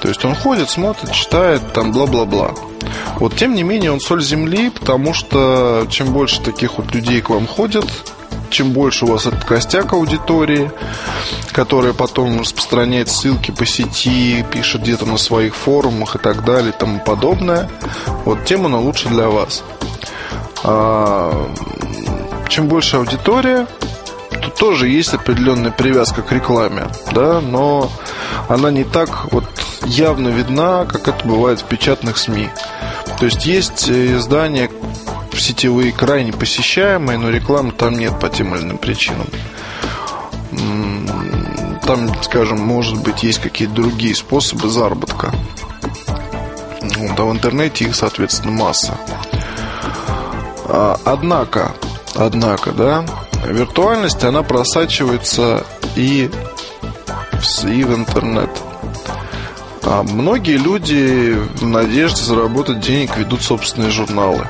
То 0.00 0.08
есть 0.08 0.24
он 0.24 0.34
ходит, 0.34 0.70
смотрит, 0.70 1.12
читает, 1.12 1.72
там 1.72 1.92
бла-бла-бла. 1.92 2.54
Вот 3.18 3.36
тем 3.36 3.54
не 3.54 3.62
менее 3.62 3.92
он 3.92 4.00
соль 4.00 4.22
земли, 4.22 4.70
потому 4.70 5.14
что 5.14 5.86
чем 5.90 6.12
больше 6.12 6.40
таких 6.40 6.78
вот 6.78 6.94
людей 6.94 7.20
к 7.20 7.30
вам 7.30 7.46
ходят, 7.46 7.86
чем 8.50 8.72
больше 8.72 9.04
у 9.04 9.08
вас 9.08 9.26
этот 9.26 9.44
костяк 9.44 9.92
аудитории, 9.92 10.70
которая 11.52 11.92
потом 11.92 12.40
распространяет 12.40 13.08
ссылки 13.08 13.50
по 13.50 13.66
сети, 13.66 14.44
пишет 14.52 14.82
где-то 14.82 15.06
на 15.06 15.16
своих 15.16 15.54
форумах 15.54 16.16
и 16.16 16.18
так 16.18 16.44
далее 16.44 16.70
и 16.70 16.78
тому 16.78 17.00
подобное, 17.00 17.68
вот 18.24 18.44
тем 18.44 18.66
она 18.66 18.78
лучше 18.78 19.08
для 19.08 19.28
вас. 19.28 19.64
А, 20.62 21.50
чем 22.48 22.68
больше 22.68 22.96
аудитория, 22.96 23.66
тут 24.42 24.54
тоже 24.54 24.88
есть 24.88 25.14
определенная 25.14 25.70
привязка 25.70 26.22
к 26.22 26.32
рекламе, 26.32 26.88
да, 27.12 27.40
но 27.40 27.90
она 28.48 28.70
не 28.70 28.84
так 28.84 29.32
вот 29.32 29.44
явно 29.84 30.28
видна, 30.28 30.84
как 30.84 31.08
это 31.08 31.26
бывает 31.26 31.60
в 31.60 31.64
печатных 31.64 32.18
СМИ. 32.18 32.48
То 33.18 33.26
есть 33.26 33.46
есть 33.46 33.88
э, 33.88 34.16
издания 34.16 34.70
сетевые 35.38 35.92
крайне 35.92 36.32
посещаемые, 36.32 37.18
но 37.18 37.30
рекламы 37.30 37.72
там 37.72 37.98
нет 37.98 38.18
по 38.18 38.28
тем 38.28 38.54
или 38.54 38.62
иным 38.62 38.78
причинам. 38.78 39.26
Там, 41.82 42.10
скажем, 42.22 42.60
может 42.60 43.00
быть, 43.02 43.22
есть 43.22 43.40
какие-то 43.40 43.74
другие 43.74 44.14
способы 44.14 44.68
заработка. 44.68 45.32
Вот, 46.80 47.20
а 47.20 47.24
в 47.24 47.32
интернете 47.32 47.84
их, 47.84 47.94
соответственно, 47.94 48.52
масса. 48.52 48.98
А, 50.64 50.98
однако, 51.04 51.72
однако, 52.14 52.72
да, 52.72 53.04
виртуальность, 53.46 54.24
она 54.24 54.42
просачивается 54.42 55.64
и 55.94 56.28
в, 57.46 57.64
и 57.64 57.84
в 57.84 57.94
интернет. 57.94 58.50
А 59.82 60.02
многие 60.02 60.56
люди 60.56 61.36
в 61.54 61.66
надежде 61.66 62.22
заработать 62.22 62.80
денег 62.80 63.16
ведут 63.16 63.42
собственные 63.42 63.90
журналы. 63.90 64.48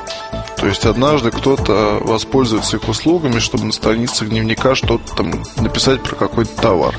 То 0.57 0.67
есть 0.67 0.87
однажды 0.87 1.31
кто-то 1.31 1.99
воспользуется 2.01 2.79
их 2.79 2.89
услугами, 2.89 3.39
чтобы 3.39 3.65
на 3.65 3.73
страницах 3.73 4.31
дневника 4.31 4.75
что-то 4.75 5.15
там 5.15 5.43
написать 5.57 6.03
про 6.03 6.17
какой-то 6.17 6.61
товар. 6.61 6.99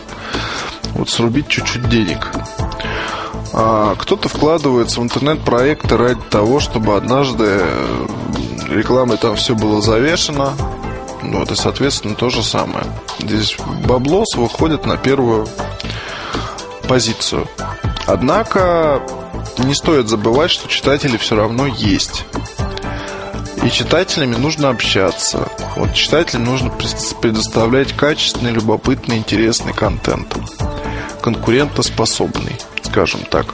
Вот 0.94 1.10
срубить 1.10 1.48
чуть-чуть 1.48 1.89
денег. 1.89 2.32
А 3.54 3.96
кто-то 3.96 4.30
вкладывается 4.30 5.01
в 5.01 5.04
интернет-проекты 5.04 5.98
ради 5.98 6.22
того, 6.30 6.60
чтобы 6.60 6.96
однажды 6.96 7.62
рекламой 8.70 9.18
там 9.18 9.36
все 9.36 9.56
было 9.56 9.82
завешено, 9.82 10.54
вот, 11.24 11.51
и, 11.51 11.56
соответственно, 11.56 12.16
то 12.16 12.30
же 12.30 12.44
самое. 12.44 12.86
Здесь 13.20 13.58
баблос 13.86 14.36
выходит 14.36 14.86
на 14.86 14.98
первую 14.98 15.48
позицию. 16.88 17.48
Однако 18.06 19.01
не 19.58 19.75
стоит 19.75 20.08
забывать, 20.08 20.51
что 20.51 20.67
читатели 20.67 21.17
все 21.17 21.36
равно 21.36 21.67
есть. 21.67 22.25
И 23.63 23.70
читателями 23.70 24.36
нужно 24.36 24.70
общаться. 24.70 25.50
Вот 25.75 25.94
читателям 25.94 26.46
нужно 26.46 26.72
предоставлять 27.22 27.94
качественный, 27.94 28.51
любопытный, 28.51 29.17
интересный 29.17 29.74
контент. 29.74 30.36
Конкурентоспособный, 31.22 32.56
скажем 32.84 33.22
так. 33.29 33.53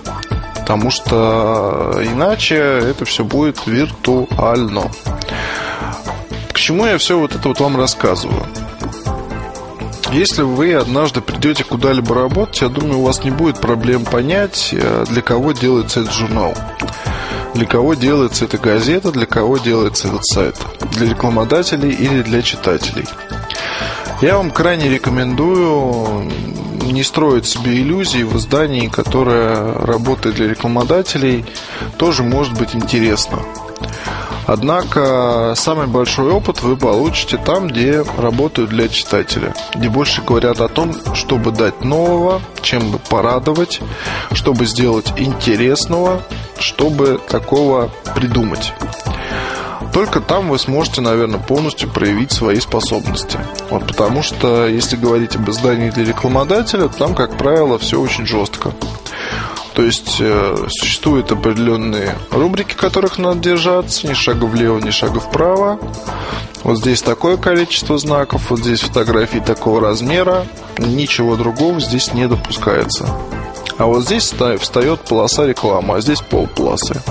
Потому 0.55 0.91
что 0.91 2.01
иначе 2.03 2.55
это 2.55 3.05
все 3.05 3.23
будет 3.23 3.65
виртуально 3.65 4.91
чему 6.63 6.85
я 6.85 6.97
все 6.97 7.19
вот 7.19 7.35
это 7.35 7.49
вот 7.49 7.59
вам 7.59 7.75
рассказываю? 7.75 8.45
Если 10.13 10.43
вы 10.43 10.75
однажды 10.75 11.22
придете 11.22 11.63
куда-либо 11.63 12.13
работать, 12.13 12.62
я 12.62 12.70
думаю, 12.70 13.00
у 13.00 13.03
вас 13.03 13.24
не 13.24 13.32
будет 13.32 13.60
проблем 13.60 14.05
понять, 14.05 14.70
э, 14.72 15.05
для 15.10 15.24
кого 15.24 15.53
делается 15.53 16.01
этот 16.01 16.13
журнал. 16.13 16.53
Для 17.55 17.65
кого 17.65 17.96
делается 17.96 18.46
эта 18.46 18.60
газета, 18.60 19.12
для 19.12 19.25
кого 19.25 19.58
делается 19.58 20.10
этот 20.10 20.24
сайт. 20.24 20.55
Для 20.91 21.10
рекламодателей 21.10 21.89
или 21.89 22.22
для 22.22 22.43
читателей. 22.43 23.05
Я 24.22 24.38
вам 24.38 24.51
крайне 24.51 24.88
рекомендую 24.88 26.32
не 26.91 27.03
строить 27.03 27.48
себе 27.48 27.79
иллюзий 27.79 28.24
в 28.24 28.38
издании, 28.38 28.89
которое 28.89 29.74
работает 29.74 30.36
для 30.36 30.48
рекламодателей, 30.48 31.43
тоже 31.98 32.22
может 32.22 32.53
быть 32.53 32.75
интересно. 32.75 33.39
Однако 34.45 35.53
самый 35.55 35.88
большой 35.88 36.31
опыт 36.31 36.62
вы 36.62 36.75
получите 36.75 37.38
там, 37.38 37.67
где 37.67 38.03
работают 38.17 38.69
для 38.69 38.89
читателя, 38.89 39.53
где 39.73 39.89
больше 39.89 40.21
говорят 40.21 40.59
о 40.62 40.67
том, 40.67 40.93
чтобы 41.15 41.51
дать 41.51 41.83
нового, 41.83 42.41
чем 42.62 42.91
бы 42.91 43.00
порадовать, 43.00 43.79
чтобы 44.33 44.65
сделать 44.65 45.13
интересного, 45.17 46.21
чтобы 46.59 47.19
такого 47.29 47.89
придумать. 48.15 48.73
Только 49.93 50.21
там 50.21 50.50
вы 50.50 50.57
сможете, 50.57 51.01
наверное, 51.01 51.39
полностью 51.39 51.88
проявить 51.88 52.31
свои 52.31 52.59
способности. 52.59 53.38
Вот 53.69 53.85
потому 53.85 54.23
что, 54.23 54.67
если 54.67 54.95
говорить 54.95 55.35
об 55.35 55.47
издании 55.50 55.91
для 55.91 56.03
рекламодателя, 56.03 56.88
там, 56.88 57.13
как 57.13 57.38
правило, 57.38 57.77
все 57.77 58.01
очень 58.01 58.25
жестко. 58.25 58.73
То 59.73 59.81
есть 59.81 60.17
э, 60.19 60.67
существуют 60.69 61.31
определенные 61.31 62.15
рубрики, 62.29 62.75
которых 62.75 63.17
надо 63.17 63.39
держаться, 63.39 64.07
ни 64.07 64.13
шага 64.13 64.45
влево, 64.45 64.79
ни 64.79 64.91
шага 64.91 65.19
вправо. 65.19 65.79
Вот 66.63 66.77
здесь 66.77 67.01
такое 67.01 67.37
количество 67.37 67.97
знаков, 67.97 68.49
вот 68.49 68.59
здесь 68.59 68.81
фотографии 68.81 69.39
такого 69.39 69.81
размера, 69.81 70.45
ничего 70.77 71.35
другого 71.35 71.79
здесь 71.79 72.13
не 72.13 72.27
допускается. 72.27 73.09
А 73.77 73.85
вот 73.85 74.03
здесь 74.03 74.33
встает 74.59 75.01
полоса 75.01 75.45
рекламы, 75.45 75.95
а 75.95 76.01
здесь 76.01 76.21
полполосы. 76.21 77.01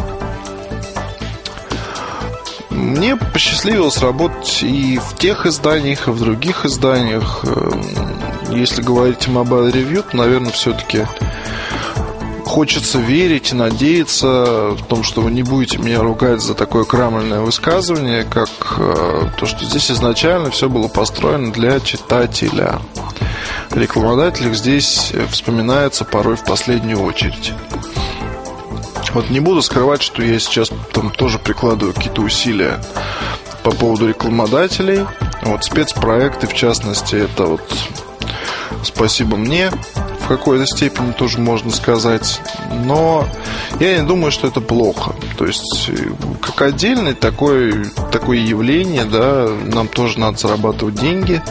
Мне 2.71 3.17
посчастливилось 3.17 3.99
работать 3.99 4.63
и 4.63 4.99
в 4.99 5.17
тех 5.17 5.47
изданиях, 5.47 6.09
и 6.09 6.11
в 6.11 6.19
других 6.19 6.65
изданиях. 6.65 7.45
Эм, 7.45 7.85
если 8.51 8.83
говорить 8.83 9.27
о 9.29 9.31
Mobile 9.31 9.73
Review, 9.73 10.05
то, 10.11 10.17
наверное, 10.17 10.53
все-таки 10.53 11.07
хочется 12.53 12.99
верить 12.99 13.53
и 13.53 13.55
надеяться 13.55 14.77
в 14.77 14.85
том, 14.87 15.03
что 15.03 15.23
вы 15.23 15.31
не 15.31 15.43
будете 15.43 15.79
меня 15.79 16.03
ругать 16.03 16.43
за 16.43 16.53
такое 16.53 16.85
крамольное 16.85 17.41
высказывание, 17.41 18.25
как 18.25 18.51
э, 18.77 19.31
то, 19.39 19.47
что 19.47 19.65
здесь 19.65 19.91
изначально 19.91 20.51
все 20.51 20.69
было 20.69 20.87
построено 20.89 21.51
для 21.51 21.81
читателя. 21.81 22.79
Рекламодатель 23.71 24.55
здесь 24.55 25.13
вспоминается 25.31 26.05
порой 26.05 26.37
в 26.37 26.45
последнюю 26.45 27.01
очередь. 27.01 27.55
Вот 29.15 29.31
не 29.31 29.41
буду 29.41 29.63
скрывать, 29.63 30.03
что 30.03 30.23
я 30.23 30.39
сейчас 30.39 30.71
там 30.93 31.11
тоже 31.11 31.39
прикладываю 31.39 31.95
какие-то 31.95 32.21
усилия 32.21 32.85
по 33.63 33.71
поводу 33.71 34.07
рекламодателей. 34.07 35.07
Вот 35.41 35.65
спецпроекты, 35.65 36.47
в 36.47 36.53
частности, 36.53 37.17
это 37.17 37.47
вот 37.47 37.63
спасибо 38.85 39.39
мне 39.39 39.71
в 40.25 40.29
какой-то 40.29 40.67
степени 40.67 41.13
тоже 41.13 41.39
можно 41.39 41.71
сказать. 41.71 42.41
Но 42.85 43.27
я 43.81 44.01
не 44.01 44.07
думаю, 44.07 44.31
что 44.33 44.49
это 44.49 44.61
плохо. 44.61 45.15
То 45.37 45.47
есть, 45.47 45.91
как 46.41 46.63
отдельное 46.63 47.15
такое, 47.15 47.85
такое 48.11 48.39
явление, 48.39 49.05
да, 49.05 49.49
нам 49.67 49.89
тоже 49.89 50.19
надо 50.19 50.39
зарабатывать 50.39 50.95
деньги. 50.95 51.43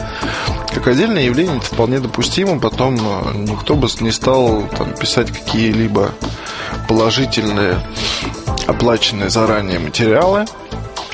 Как 0.74 0.86
отдельное 0.86 1.22
явление 1.22 1.58
это 1.58 1.66
вполне 1.66 2.00
допустимо. 2.00 2.58
Потом 2.58 2.96
э, 2.96 3.36
никто 3.36 3.74
бы 3.74 3.88
не 4.00 4.10
стал 4.10 4.62
там, 4.76 4.94
писать 4.94 5.30
какие-либо 5.30 6.12
положительные 6.88 7.78
оплаченные 8.66 9.28
заранее 9.28 9.78
материалы 9.78 10.46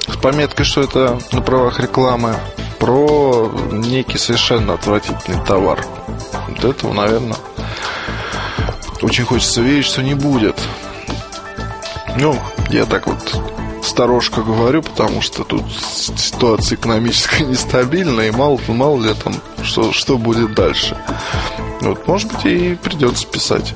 с 0.06 0.16
пометкой, 0.16 0.64
что 0.64 0.82
это 0.82 1.18
на 1.32 1.42
правах 1.42 1.80
рекламы 1.80 2.36
про 2.78 3.50
некий 3.72 4.18
совершенно 4.18 4.74
отвратительный 4.74 5.44
товар. 5.44 5.84
Вот 6.60 6.74
этого, 6.74 6.92
наверное, 6.92 7.36
очень 9.00 9.24
хочется 9.24 9.60
верить, 9.60 9.84
что 9.84 10.02
не 10.02 10.14
будет. 10.14 10.60
Ну, 12.16 12.36
я 12.70 12.84
так 12.84 13.06
вот 13.06 13.40
сторожка 13.84 14.42
говорю, 14.42 14.82
потому 14.82 15.20
что 15.20 15.44
тут 15.44 15.64
ситуация 15.72 16.76
экономическая 16.76 17.44
нестабильная, 17.46 18.28
и 18.28 18.32
мало, 18.32 18.58
мало 18.66 19.00
ли 19.00 19.14
там, 19.14 19.34
что, 19.62 19.92
что 19.92 20.18
будет 20.18 20.54
дальше. 20.54 20.96
Вот, 21.80 22.08
может 22.08 22.32
быть, 22.32 22.44
и 22.44 22.74
придется 22.74 23.26
писать. 23.28 23.74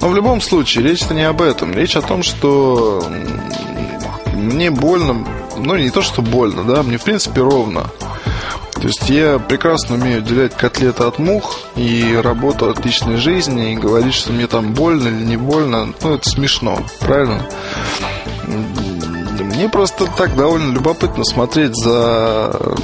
Но 0.00 0.08
в 0.08 0.16
любом 0.16 0.40
случае, 0.40 0.82
речь-то 0.82 1.14
не 1.14 1.22
об 1.22 1.40
этом. 1.40 1.72
Речь 1.72 1.94
о 1.94 2.02
том, 2.02 2.24
что 2.24 3.06
мне 4.34 4.72
больно, 4.72 5.24
ну, 5.56 5.76
не 5.76 5.90
то, 5.90 6.02
что 6.02 6.22
больно, 6.22 6.64
да, 6.64 6.82
мне, 6.82 6.98
в 6.98 7.04
принципе, 7.04 7.40
ровно. 7.40 7.86
То 8.80 8.88
есть 8.88 9.08
я 9.08 9.38
прекрасно 9.38 9.94
умею 9.94 10.18
отделять 10.18 10.54
котлеты 10.54 11.04
от 11.04 11.18
мух 11.18 11.58
и 11.76 12.18
работу 12.22 12.68
от 12.68 12.84
личной 12.84 13.16
жизни 13.16 13.72
и 13.72 13.76
говорить, 13.76 14.14
что 14.14 14.32
мне 14.32 14.46
там 14.46 14.74
больно 14.74 15.08
или 15.08 15.24
не 15.24 15.36
больно, 15.36 15.92
ну 16.02 16.14
это 16.14 16.28
смешно, 16.28 16.78
правильно? 17.00 17.46
Мне 18.46 19.68
просто 19.68 20.06
так 20.06 20.36
довольно 20.36 20.72
любопытно 20.72 21.24
смотреть 21.24 21.74
за 21.74 22.76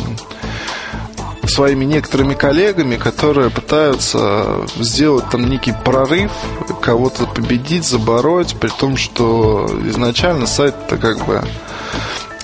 своими 1.47 1.85
некоторыми 1.85 2.35
коллегами, 2.35 2.97
которые 2.97 3.51
пытаются 3.51 4.67
сделать 4.79 5.29
там 5.31 5.49
некий 5.49 5.75
прорыв, 5.85 6.33
кого-то 6.81 7.27
победить, 7.27 7.85
забороть, 7.85 8.57
при 8.59 8.71
том, 8.71 8.97
что 8.97 9.69
изначально 9.87 10.47
сайт-то 10.47 10.97
как 10.97 11.25
бы 11.27 11.43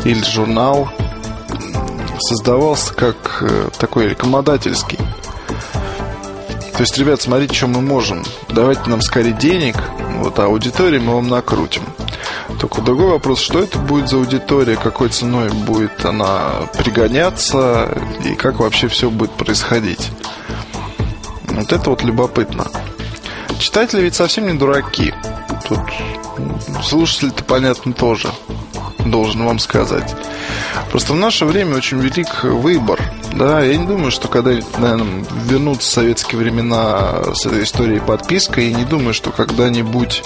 или 0.04 0.22
журнал 0.22 0.90
создавался 2.20 2.94
как 2.94 3.38
э, 3.42 3.68
такой 3.78 4.08
рекомендательский. 4.08 4.98
То 6.72 6.82
есть, 6.82 6.96
ребят, 6.96 7.20
смотрите, 7.20 7.54
что 7.54 7.66
мы 7.66 7.80
можем. 7.80 8.24
Давайте 8.48 8.88
нам 8.88 9.00
скорее 9.02 9.32
денег, 9.32 9.76
вот, 10.18 10.38
а 10.38 10.44
аудитории 10.44 10.98
мы 10.98 11.14
вам 11.14 11.28
накрутим. 11.28 11.82
Только 12.60 12.82
другой 12.82 13.10
вопрос, 13.10 13.40
что 13.40 13.60
это 13.60 13.78
будет 13.78 14.08
за 14.08 14.16
аудитория, 14.16 14.76
какой 14.76 15.08
ценой 15.08 15.50
будет 15.50 16.04
она 16.04 16.68
пригоняться 16.78 17.88
и 18.24 18.34
как 18.34 18.60
вообще 18.60 18.88
все 18.88 19.10
будет 19.10 19.32
происходить. 19.32 20.10
Вот 21.48 21.72
это 21.72 21.90
вот 21.90 22.02
любопытно. 22.02 22.66
Читатели 23.58 24.02
ведь 24.02 24.14
совсем 24.14 24.46
не 24.46 24.54
дураки. 24.54 25.12
Тут 25.68 25.80
слушатели-то, 26.84 27.44
понятно, 27.44 27.92
тоже 27.92 28.30
должен 29.10 29.44
вам 29.44 29.58
сказать. 29.58 30.14
Просто 30.90 31.12
в 31.12 31.16
наше 31.16 31.44
время 31.44 31.76
очень 31.76 31.98
велик 31.98 32.44
выбор. 32.44 33.00
Да, 33.32 33.60
я 33.60 33.76
не 33.76 33.86
думаю, 33.86 34.10
что 34.10 34.28
когда 34.28 34.50
наверное, 34.78 35.24
вернутся 35.44 35.90
советские 35.90 36.40
времена 36.40 37.34
с 37.34 37.46
этой 37.46 37.64
историей 37.64 38.00
подпиской, 38.00 38.70
я 38.70 38.76
не 38.76 38.84
думаю, 38.84 39.14
что 39.14 39.30
когда-нибудь, 39.30 40.22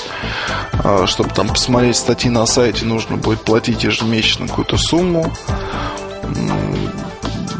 а, 0.85 1.07
чтобы 1.07 1.31
там 1.31 1.49
посмотреть 1.49 1.97
статьи 1.97 2.31
на 2.31 2.47
сайте, 2.47 2.85
нужно 2.85 3.17
будет 3.17 3.43
платить 3.43 3.85
ежемесячно 3.85 4.47
какую-то 4.47 4.77
сумму. 4.77 5.33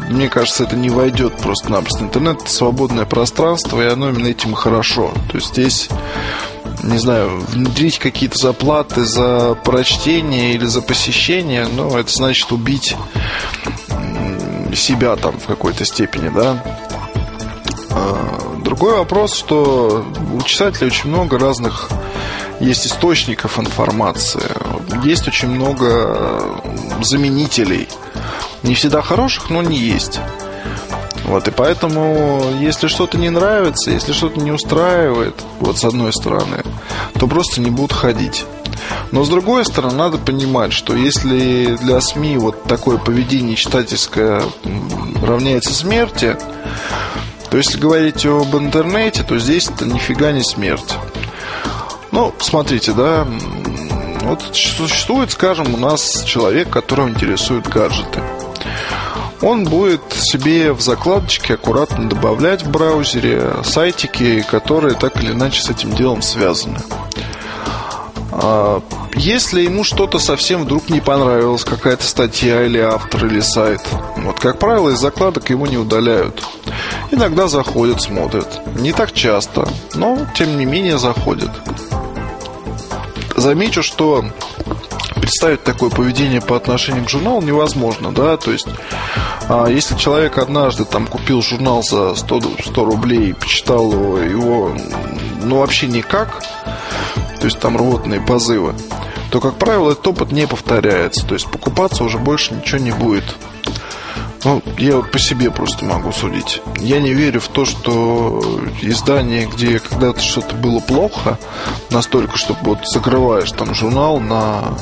Мне 0.09 0.29
кажется, 0.29 0.63
это 0.63 0.75
не 0.75 0.89
войдет 0.89 1.35
просто-напросто. 1.37 2.03
Интернет– 2.03 2.41
это 2.43 2.49
свободное 2.51 3.05
пространство, 3.05 3.81
и 3.81 3.87
оно 3.87 4.09
именно 4.09 4.27
этим 4.27 4.53
хорошо. 4.53 5.11
То 5.31 5.37
есть 5.37 5.49
здесь 5.49 5.89
не 6.81 6.97
знаю, 6.97 7.39
внедрить 7.47 7.99
какие-то 7.99 8.37
заплаты 8.37 9.05
за 9.05 9.55
прочтение 9.63 10.53
или 10.53 10.65
за 10.65 10.81
посещение, 10.81 11.67
ну, 11.67 11.97
это 11.97 12.11
значит 12.11 12.51
убить 12.51 12.95
себя 14.75 15.15
там 15.15 15.39
в 15.39 15.45
какой-то 15.45 15.85
степени, 15.85 16.29
да. 16.29 16.63
А, 17.91 18.59
другой 18.63 18.97
вопрос, 18.97 19.35
что 19.35 20.05
у 20.33 20.41
читателей 20.41 20.87
очень 20.87 21.09
много 21.09 21.37
разных 21.37 21.89
есть 22.59 22.87
источников 22.87 23.59
информации, 23.59 24.41
есть 25.03 25.27
очень 25.27 25.49
много 25.49 26.61
заменителей. 27.01 27.87
Не 28.63 28.75
всегда 28.75 29.01
хороших, 29.01 29.49
но 29.49 29.61
не 29.61 29.77
есть. 29.77 30.19
Вот, 31.25 31.47
и 31.47 31.51
поэтому, 31.51 32.43
если 32.59 32.87
что-то 32.87 33.17
не 33.17 33.29
нравится, 33.29 33.91
если 33.91 34.11
что-то 34.11 34.39
не 34.39 34.51
устраивает, 34.51 35.35
вот 35.59 35.77
с 35.77 35.85
одной 35.85 36.11
стороны, 36.11 36.63
то 37.17 37.27
просто 37.27 37.61
не 37.61 37.69
будут 37.69 37.93
ходить. 37.93 38.45
Но 39.11 39.23
с 39.23 39.29
другой 39.29 39.63
стороны, 39.65 39.95
надо 39.95 40.17
понимать, 40.17 40.73
что 40.73 40.95
если 40.95 41.77
для 41.77 42.01
СМИ 42.01 42.37
вот 42.37 42.63
такое 42.63 42.97
поведение 42.97 43.55
читательское 43.55 44.41
равняется 45.21 45.73
смерти, 45.73 46.35
то 47.49 47.57
если 47.57 47.79
говорить 47.79 48.25
об 48.25 48.55
интернете, 48.57 49.23
то 49.23 49.37
здесь 49.39 49.69
это 49.69 49.85
нифига 49.85 50.31
не 50.31 50.43
смерть. 50.43 50.95
Ну, 52.11 52.33
смотрите, 52.39 52.91
да, 52.91 53.27
вот 54.21 54.41
существует, 54.53 55.31
скажем, 55.31 55.73
у 55.73 55.77
нас 55.77 56.23
человек, 56.25 56.69
которого 56.69 57.09
интересуют 57.09 57.67
гаджеты 57.67 58.21
он 59.43 59.65
будет 59.65 60.01
себе 60.13 60.71
в 60.71 60.81
закладочке 60.81 61.55
аккуратно 61.55 62.07
добавлять 62.07 62.63
в 62.63 62.71
браузере 62.71 63.55
сайтики, 63.63 64.41
которые 64.49 64.95
так 64.95 65.21
или 65.21 65.33
иначе 65.33 65.61
с 65.61 65.69
этим 65.69 65.93
делом 65.93 66.21
связаны. 66.21 66.79
А, 68.31 68.81
если 69.15 69.61
ему 69.61 69.83
что-то 69.83 70.17
совсем 70.17 70.63
вдруг 70.63 70.89
не 70.89 71.01
понравилось, 71.01 71.65
какая-то 71.65 72.03
статья 72.05 72.63
или 72.65 72.79
автор, 72.79 73.25
или 73.25 73.41
сайт, 73.41 73.81
вот, 74.17 74.39
как 74.39 74.59
правило, 74.59 74.89
из 74.89 74.99
закладок 74.99 75.49
его 75.49 75.67
не 75.67 75.77
удаляют. 75.77 76.41
Иногда 77.11 77.47
заходят, 77.47 78.01
смотрят. 78.01 78.61
Не 78.79 78.93
так 78.93 79.11
часто, 79.11 79.67
но, 79.93 80.25
тем 80.35 80.57
не 80.57 80.65
менее, 80.65 80.97
заходят. 80.97 81.51
Замечу, 83.35 83.83
что 83.83 84.23
представить 85.23 85.63
такое 85.63 85.89
поведение 85.89 86.41
по 86.41 86.57
отношению 86.57 87.05
к 87.05 87.09
журналу 87.09 87.41
невозможно, 87.41 88.11
да, 88.11 88.35
то 88.35 88.51
есть 88.51 88.67
а 89.47 89.67
если 89.67 89.95
человек 89.95 90.37
однажды 90.37 90.83
там 90.83 91.07
купил 91.07 91.41
журнал 91.41 91.81
за 91.81 92.13
100, 92.13 92.41
100 92.65 92.85
рублей, 92.85 93.33
почитал 93.33 93.89
его, 93.93 94.17
его 94.19 94.75
ну 95.41 95.59
вообще 95.59 95.87
никак, 95.87 96.43
то 97.39 97.45
есть 97.45 97.57
там 97.59 97.77
рвотные 97.77 98.19
позывы, 98.19 98.75
то, 99.31 99.39
как 99.39 99.55
правило, 99.55 99.91
этот 99.91 100.05
опыт 100.07 100.33
не 100.33 100.45
повторяется. 100.45 101.25
То 101.25 101.35
есть 101.35 101.49
покупаться 101.49 102.03
уже 102.03 102.19
больше 102.19 102.53
ничего 102.53 102.79
не 102.79 102.91
будет. 102.91 103.23
Ну, 104.45 104.61
я 104.77 104.97
вот 104.97 105.11
по 105.11 105.19
себе 105.19 105.49
просто 105.51 105.85
могу 105.85 106.11
судить. 106.11 106.61
Я 106.77 106.99
не 106.99 107.13
верю 107.13 107.39
в 107.39 107.47
то, 107.47 107.63
что 107.63 108.43
издание, 108.81 109.45
где 109.45 109.79
когда-то 109.79 110.21
что-то 110.21 110.55
было 110.55 110.79
плохо, 110.79 111.39
настолько, 111.89 112.37
что 112.37 112.55
вот 112.61 112.79
закрываешь 112.85 113.51
там 113.51 113.73
журнал 113.73 114.19
на 114.19 114.77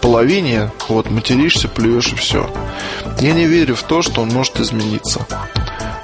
половине, 0.00 0.70
вот 0.88 1.10
материшься, 1.10 1.68
плюешь 1.68 2.12
и 2.12 2.16
все. 2.16 2.50
Я 3.20 3.32
не 3.32 3.44
верю 3.44 3.76
в 3.76 3.84
то, 3.84 4.02
что 4.02 4.22
он 4.22 4.30
может 4.30 4.58
измениться. 4.58 5.26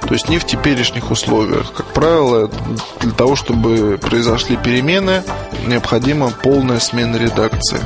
То 0.07 0.13
есть 0.13 0.29
не 0.29 0.39
в 0.39 0.45
теперешних 0.45 1.11
условиях. 1.11 1.73
Как 1.73 1.85
правило, 1.87 2.49
для 3.01 3.11
того, 3.11 3.35
чтобы 3.35 3.99
произошли 4.01 4.55
перемены, 4.55 5.21
необходима 5.67 6.31
полная 6.31 6.79
смена 6.79 7.17
редакции. 7.17 7.79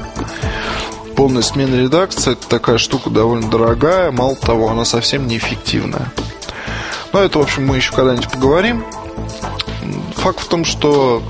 Полная 1.15 1.41
смена 1.41 1.75
редакции– 1.75 2.31
это 2.33 2.47
такая 2.47 2.77
штука 2.77 3.09
довольно 3.09 3.49
дорогая, 3.49 4.11
мало 4.11 4.35
того, 4.35 4.69
она 4.69 4.85
совсем 4.85 5.27
неэффективная. 5.27 6.11
Но 7.11 7.19
это, 7.19 7.39
в 7.39 7.41
общем, 7.43 7.67
мы 7.67 7.77
еще 7.77 7.93
когда-нибудь 7.93 8.29
поговорим. 8.29 8.83
Факт 10.15 10.39
в 10.39 10.47
том, 10.47 10.65
что 10.65 11.21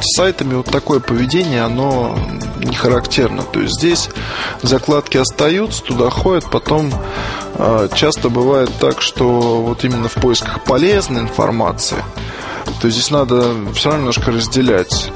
с 0.00 0.16
сайтами 0.16 0.54
вот 0.54 0.66
такое 0.66 1.00
поведение, 1.00 1.62
оно 1.62 2.18
не 2.58 2.74
характерно. 2.74 3.42
То 3.42 3.60
есть 3.60 3.78
здесь 3.78 4.08
закладки 4.62 5.16
остаются, 5.16 5.82
туда 5.82 6.10
ходят, 6.10 6.50
потом 6.50 6.92
э, 7.54 7.88
часто 7.94 8.28
бывает 8.28 8.70
так, 8.80 9.00
что 9.00 9.62
вот 9.62 9.84
именно 9.84 10.08
в 10.08 10.14
поисках 10.14 10.64
полезной 10.64 11.20
информации, 11.20 12.02
то 12.80 12.86
есть 12.86 12.98
здесь 12.98 13.10
надо 13.10 13.54
все 13.74 13.90
равно 13.90 14.00
немножко 14.00 14.30
разделять. 14.32 15.10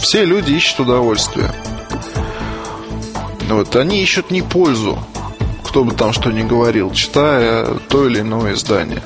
Все 0.00 0.24
люди 0.24 0.52
ищут 0.52 0.80
удовольствие. 0.80 1.52
Вот, 3.48 3.76
они 3.76 4.02
ищут 4.02 4.30
не 4.30 4.42
пользу, 4.42 4.98
кто 5.64 5.84
бы 5.84 5.92
там 5.92 6.12
что 6.12 6.30
ни 6.30 6.42
говорил, 6.42 6.92
читая 6.92 7.66
то 7.88 8.06
или 8.06 8.20
иное 8.20 8.54
издание. 8.54 9.02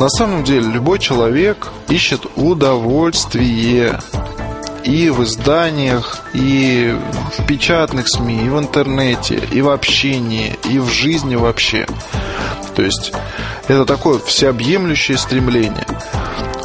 На 0.00 0.08
самом 0.08 0.44
деле 0.44 0.70
любой 0.70 0.98
человек 0.98 1.68
ищет 1.88 2.26
удовольствие 2.36 4.00
и 4.82 5.08
в 5.10 5.22
изданиях, 5.24 6.20
и 6.34 6.94
в 7.38 7.46
печатных 7.46 8.08
СМИ, 8.08 8.44
и 8.44 8.48
в 8.48 8.58
интернете, 8.58 9.40
и 9.52 9.62
в 9.62 9.70
общении, 9.70 10.58
и 10.64 10.78
в 10.78 10.88
жизни 10.90 11.36
вообще. 11.36 11.86
То 12.74 12.82
есть 12.82 13.12
это 13.68 13.84
такое 13.86 14.18
всеобъемлющее 14.18 15.16
стремление. 15.16 15.86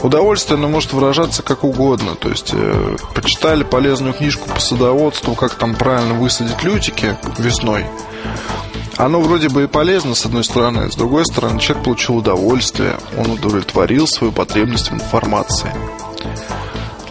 Удовольствие, 0.02 0.58
оно 0.58 0.70
может 0.70 0.94
выражаться 0.94 1.44
как 1.44 1.64
угодно. 1.64 2.16
То 2.16 2.30
есть, 2.30 2.52
э, 2.54 2.98
почитали 3.14 3.64
полезную 3.64 4.14
книжку 4.14 4.50
по 4.50 4.60
садоводству, 4.60 5.36
как 5.36 5.56
там 5.56 5.76
правильно 5.76 6.14
высадить 6.14 6.64
лютики 6.64 7.18
весной. 7.38 7.86
Оно 8.98 9.22
вроде 9.22 9.50
бы 9.50 9.64
и 9.64 9.68
полезно, 9.68 10.16
с 10.16 10.26
одной 10.26 10.44
стороны. 10.44 10.92
С 10.92 10.96
другой 10.96 11.26
стороны, 11.26 11.60
человек 11.60 11.86
получил 11.86 12.18
удовольствие. 12.18 12.98
Он 13.18 13.32
удовлетворил 13.32 14.08
свою 14.08 14.32
потребность 14.34 14.92
в 14.92 14.94
информации 14.94 15.72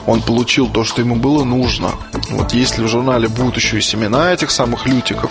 он 0.08 0.22
получил 0.22 0.68
то, 0.68 0.84
что 0.84 1.02
ему 1.02 1.16
было 1.16 1.44
нужно. 1.44 1.90
Вот 2.30 2.54
если 2.54 2.82
в 2.82 2.88
журнале 2.88 3.28
будут 3.28 3.56
еще 3.56 3.76
и 3.76 3.82
семена 3.82 4.32
этих 4.32 4.50
самых 4.50 4.86
лютиков, 4.86 5.30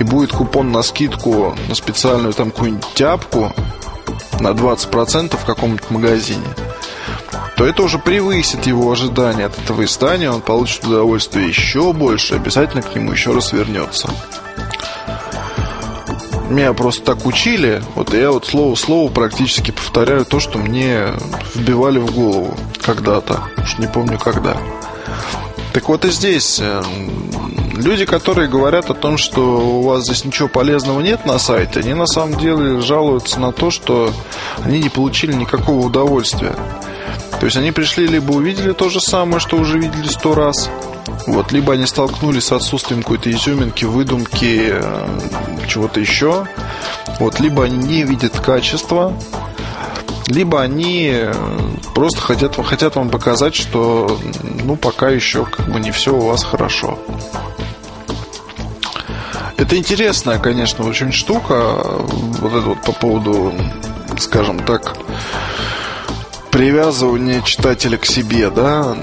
и 0.00 0.02
будет 0.02 0.32
купон 0.32 0.72
на 0.72 0.82
скидку 0.82 1.54
на 1.68 1.74
специальную 1.76 2.32
там 2.32 2.50
какую-нибудь 2.50 2.94
тяпку 2.94 3.52
на 4.40 4.48
20% 4.48 5.36
в 5.36 5.44
каком-нибудь 5.44 5.88
магазине, 5.90 6.42
то 7.62 7.68
это 7.68 7.84
уже 7.84 8.00
превысит 8.00 8.66
его 8.66 8.90
ожидания 8.90 9.46
от 9.46 9.56
этого 9.56 9.84
издания, 9.84 10.32
он 10.32 10.40
получит 10.40 10.84
удовольствие 10.84 11.46
еще 11.46 11.92
больше, 11.92 12.34
обязательно 12.34 12.82
к 12.82 12.92
нему 12.92 13.12
еще 13.12 13.32
раз 13.32 13.52
вернется. 13.52 14.10
Меня 16.50 16.72
просто 16.72 17.04
так 17.04 17.24
учили, 17.24 17.80
вот 17.94 18.12
я 18.14 18.32
вот 18.32 18.46
слово 18.46 18.74
в 18.74 18.80
слово 18.80 19.12
практически 19.12 19.70
повторяю 19.70 20.24
то, 20.24 20.40
что 20.40 20.58
мне 20.58 21.10
вбивали 21.54 22.00
в 22.00 22.12
голову 22.12 22.52
когда-то, 22.84 23.44
уж 23.58 23.78
не 23.78 23.86
помню 23.86 24.18
когда. 24.18 24.56
Так 25.72 25.88
вот 25.88 26.04
и 26.04 26.10
здесь 26.10 26.58
э, 26.60 26.82
люди, 27.76 28.06
которые 28.06 28.48
говорят 28.48 28.90
о 28.90 28.94
том, 28.94 29.16
что 29.16 29.40
у 29.40 29.82
вас 29.82 30.02
здесь 30.02 30.24
ничего 30.24 30.48
полезного 30.48 31.00
нет 31.00 31.26
на 31.26 31.38
сайте, 31.38 31.78
они 31.78 31.94
на 31.94 32.06
самом 32.06 32.40
деле 32.40 32.80
жалуются 32.80 33.38
на 33.38 33.52
то, 33.52 33.70
что 33.70 34.12
они 34.64 34.80
не 34.80 34.88
получили 34.88 35.32
никакого 35.32 35.86
удовольствия. 35.86 36.56
То 37.42 37.46
есть 37.46 37.56
они 37.56 37.72
пришли, 37.72 38.06
либо 38.06 38.30
увидели 38.30 38.70
то 38.70 38.88
же 38.88 39.00
самое, 39.00 39.40
что 39.40 39.56
уже 39.56 39.76
видели 39.76 40.06
сто 40.06 40.32
раз, 40.36 40.70
вот, 41.26 41.50
либо 41.50 41.72
они 41.72 41.86
столкнулись 41.86 42.44
с 42.44 42.52
отсутствием 42.52 43.02
какой-то 43.02 43.32
изюминки, 43.32 43.84
выдумки, 43.84 44.68
э, 44.70 45.18
чего-то 45.66 45.98
еще. 45.98 46.46
Вот, 47.18 47.40
либо 47.40 47.64
они 47.64 47.78
не 47.78 48.04
видят 48.04 48.38
качества, 48.38 49.12
либо 50.28 50.62
они 50.62 51.10
э, 51.12 51.34
просто 51.96 52.20
хотят, 52.20 52.64
хотят 52.64 52.94
вам 52.94 53.10
показать, 53.10 53.56
что 53.56 54.20
ну 54.62 54.76
пока 54.76 55.08
еще 55.08 55.44
как 55.44 55.66
бы 55.66 55.80
не 55.80 55.90
все 55.90 56.14
у 56.14 56.20
вас 56.20 56.44
хорошо. 56.44 56.96
Это 59.56 59.76
интересная, 59.76 60.38
конечно, 60.38 60.86
очень 60.86 61.10
штука. 61.10 61.56
Вот 62.38 62.52
это 62.52 62.68
вот 62.68 62.82
по 62.82 62.92
поводу, 62.92 63.52
скажем 64.16 64.60
так, 64.60 64.96
привязывание 66.52 67.42
читателя 67.42 67.96
к 67.96 68.04
себе, 68.04 68.50
да, 68.50 68.94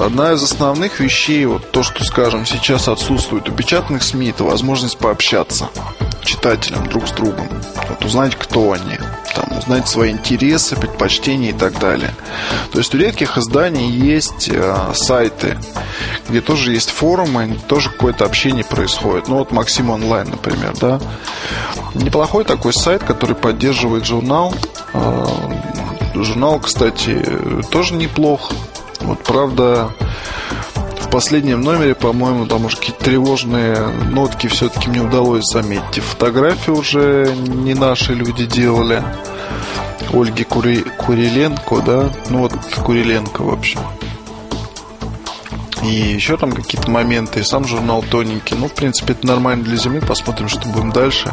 одна 0.00 0.32
из 0.32 0.42
основных 0.42 1.00
вещей, 1.00 1.44
вот 1.44 1.70
то, 1.72 1.82
что, 1.82 2.04
скажем, 2.04 2.46
сейчас 2.46 2.86
отсутствует 2.88 3.48
у 3.48 3.52
печатных 3.52 4.04
СМИ, 4.04 4.30
это 4.30 4.44
возможность 4.44 4.96
пообщаться 4.96 5.68
читателям 6.22 6.86
друг 6.86 7.08
с 7.08 7.10
другом, 7.10 7.48
вот 7.88 8.04
узнать, 8.04 8.36
кто 8.36 8.72
они, 8.72 8.96
там, 9.34 9.58
узнать 9.58 9.88
свои 9.88 10.12
интересы, 10.12 10.76
предпочтения 10.76 11.50
и 11.50 11.52
так 11.52 11.78
далее. 11.80 12.14
То 12.72 12.78
есть 12.78 12.94
у 12.94 12.98
редких 12.98 13.36
изданий 13.38 13.90
есть 13.90 14.48
э, 14.48 14.92
сайты, 14.94 15.58
где 16.28 16.40
тоже 16.40 16.72
есть 16.72 16.90
форумы, 16.90 17.58
тоже 17.66 17.90
какое-то 17.90 18.24
общение 18.24 18.64
происходит. 18.64 19.28
Ну 19.28 19.38
вот 19.38 19.50
Максим 19.50 19.90
онлайн, 19.90 20.30
например, 20.30 20.74
да. 20.80 21.00
Неплохой 21.94 22.44
такой 22.44 22.72
сайт, 22.72 23.02
который 23.02 23.36
поддерживает 23.36 24.06
журнал. 24.06 24.54
Э, 24.92 25.26
Журнал, 26.14 26.60
кстати, 26.60 27.24
тоже 27.70 27.94
неплох. 27.94 28.52
Вот, 29.00 29.22
правда, 29.22 29.90
в 31.00 31.10
последнем 31.10 31.60
номере, 31.60 31.94
по-моему, 31.94 32.46
там 32.46 32.64
уже 32.64 32.76
какие-то 32.76 33.04
тревожные 33.04 33.76
нотки 34.10 34.46
все-таки 34.46 34.88
мне 34.88 35.00
удалось 35.00 35.44
заметить. 35.44 36.02
Фотографии 36.02 36.70
уже 36.70 37.34
не 37.36 37.74
наши 37.74 38.14
люди 38.14 38.46
делали. 38.46 39.02
Ольги 40.12 40.44
Кури... 40.44 40.82
Куриленко, 40.82 41.80
да? 41.80 42.10
Ну 42.30 42.38
вот 42.38 42.52
Куриленко, 42.84 43.42
в 43.42 43.52
общем. 43.52 43.80
И 45.84 46.14
еще 46.14 46.36
там 46.36 46.52
какие-то 46.52 46.90
моменты. 46.90 47.40
И 47.40 47.44
сам 47.44 47.66
журнал 47.66 48.02
тоненький. 48.10 48.54
Ну, 48.54 48.68
в 48.68 48.72
принципе, 48.74 49.12
это 49.12 49.26
нормально 49.26 49.64
для 49.64 49.76
зимы. 49.76 50.00
Посмотрим, 50.00 50.48
что 50.48 50.66
будем 50.68 50.90
дальше. 50.90 51.32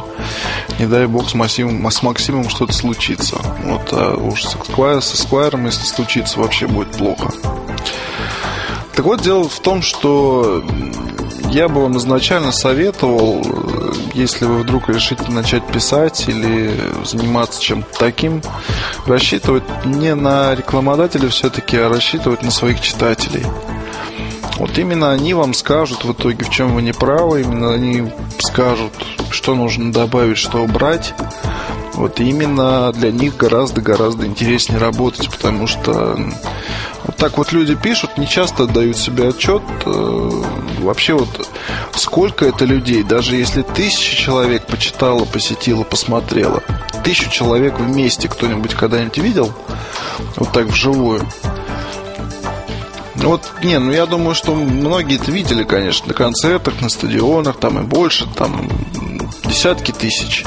Не 0.79 0.87
дай 0.87 1.07
бог 1.07 1.29
с 1.29 1.33
Максимом, 1.33 1.89
с 1.89 2.03
Максимом 2.03 2.49
что-то 2.49 2.73
случится. 2.73 3.37
Вот, 3.63 3.89
а 3.91 4.15
уж 4.15 4.43
с 4.43 4.55
Esquire, 4.55 5.01
с 5.01 5.13
Esquire, 5.13 5.63
если 5.65 5.85
случится, 5.85 6.39
вообще 6.39 6.67
будет 6.67 6.91
плохо. 6.91 7.31
Так 8.95 9.05
вот, 9.05 9.21
дело 9.21 9.47
в 9.47 9.59
том, 9.61 9.81
что 9.81 10.63
я 11.49 11.67
бы 11.67 11.81
вам 11.81 11.97
изначально 11.97 12.51
советовал, 12.51 13.41
если 14.13 14.45
вы 14.45 14.59
вдруг 14.59 14.89
решите 14.89 15.23
начать 15.29 15.65
писать 15.67 16.27
или 16.27 16.77
заниматься 17.05 17.61
чем-то 17.61 17.87
таким, 17.97 18.41
рассчитывать 19.05 19.63
не 19.85 20.13
на 20.13 20.55
рекламодателя 20.55 21.29
все-таки, 21.29 21.77
а 21.77 21.89
рассчитывать 21.89 22.43
на 22.43 22.51
своих 22.51 22.81
читателей. 22.81 23.45
Вот 24.62 24.78
именно 24.78 25.12
они 25.12 25.34
вам 25.34 25.56
скажут 25.56 26.06
в 26.06 26.13
итоге, 26.13 26.45
в 26.45 26.52
чем 26.52 26.76
вы 26.76 26.84
не 26.84 26.91
правы, 26.91 27.41
именно 27.41 27.74
они 27.74 28.12
скажут, 28.38 28.93
что 29.32 29.56
нужно 29.56 29.91
добавить, 29.91 30.38
что 30.38 30.60
убрать. 30.60 31.15
Вот 31.95 32.19
именно 32.19 32.93
для 32.93 33.12
них 33.12 33.38
гораздо-гораздо 33.38 34.28
интереснее 34.28 34.78
работать, 34.78 35.32
потому 35.32 35.65
что 35.65 36.15
вот 37.06 37.15
так 37.17 37.39
вот 37.39 37.52
люди 37.54 37.74
пишут, 37.74 38.19
не 38.19 38.28
часто 38.28 38.65
отдают 38.65 38.97
себе 38.97 39.30
отчет. 39.30 39.63
Э, 39.86 40.43
вообще 40.82 41.13
вот 41.13 41.50
сколько 41.95 42.45
это 42.45 42.63
людей, 42.63 43.02
даже 43.02 43.38
если 43.38 43.63
тысяча 43.63 44.15
человек 44.15 44.67
почитала, 44.67 45.26
посетила, 45.26 45.84
посмотрела, 45.84 46.62
тысячу 47.04 47.32
человек 47.32 47.80
вместе 47.80 48.30
кто-нибудь 48.30 48.76
когда-нибудь 48.76 49.17
видел, 49.17 49.52
вот 50.36 50.52
так 50.52 50.67
вживую, 50.67 51.28
Вот, 53.21 53.51
не, 53.63 53.77
ну 53.77 53.91
я 53.91 54.05
думаю, 54.07 54.34
что 54.34 54.55
многие 54.55 55.17
это 55.17 55.31
видели, 55.31 55.63
конечно, 55.63 56.07
на 56.07 56.13
концертах, 56.13 56.81
на 56.81 56.89
стадионах, 56.89 57.57
там 57.57 57.79
и 57.79 57.84
больше, 57.84 58.27
там 58.36 58.67
десятки 59.45 59.91
тысяч. 59.91 60.43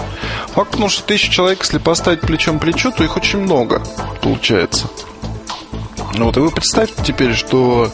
Факт, 0.55 0.73
потому 0.73 0.89
что 0.89 1.05
тысяча 1.05 1.31
человек, 1.31 1.61
если 1.61 1.79
поставить 1.79 2.21
плечом 2.21 2.59
плечо, 2.59 2.91
то 2.91 3.05
их 3.05 3.17
очень 3.17 3.41
много 3.41 3.83
получается. 4.23 4.89
Вот, 6.17 6.37
и 6.37 6.41
вы 6.41 6.51
представьте 6.51 7.03
теперь, 7.05 7.35
что 7.35 7.91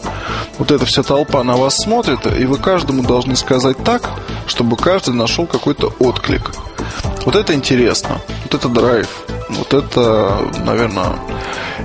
вот 0.59 0.71
эта 0.71 0.85
вся 0.85 1.03
толпа 1.03 1.43
на 1.43 1.57
вас 1.57 1.77
смотрит, 1.77 2.27
и 2.27 2.45
вы 2.45 2.59
каждому 2.59 3.03
должны 3.03 3.37
сказать 3.37 3.83
так, 3.83 4.11
чтобы 4.47 4.77
каждый 4.77 5.15
нашел 5.15 5.47
какой-то 5.47 5.95
отклик. 5.99 6.53
Вот 7.25 7.37
это 7.37 7.55
интересно, 7.55 8.21
вот 8.45 8.55
это 8.55 8.69
драйв, 8.69 9.09
вот 9.51 9.73
это, 9.73 10.39
наверное, 10.65 11.19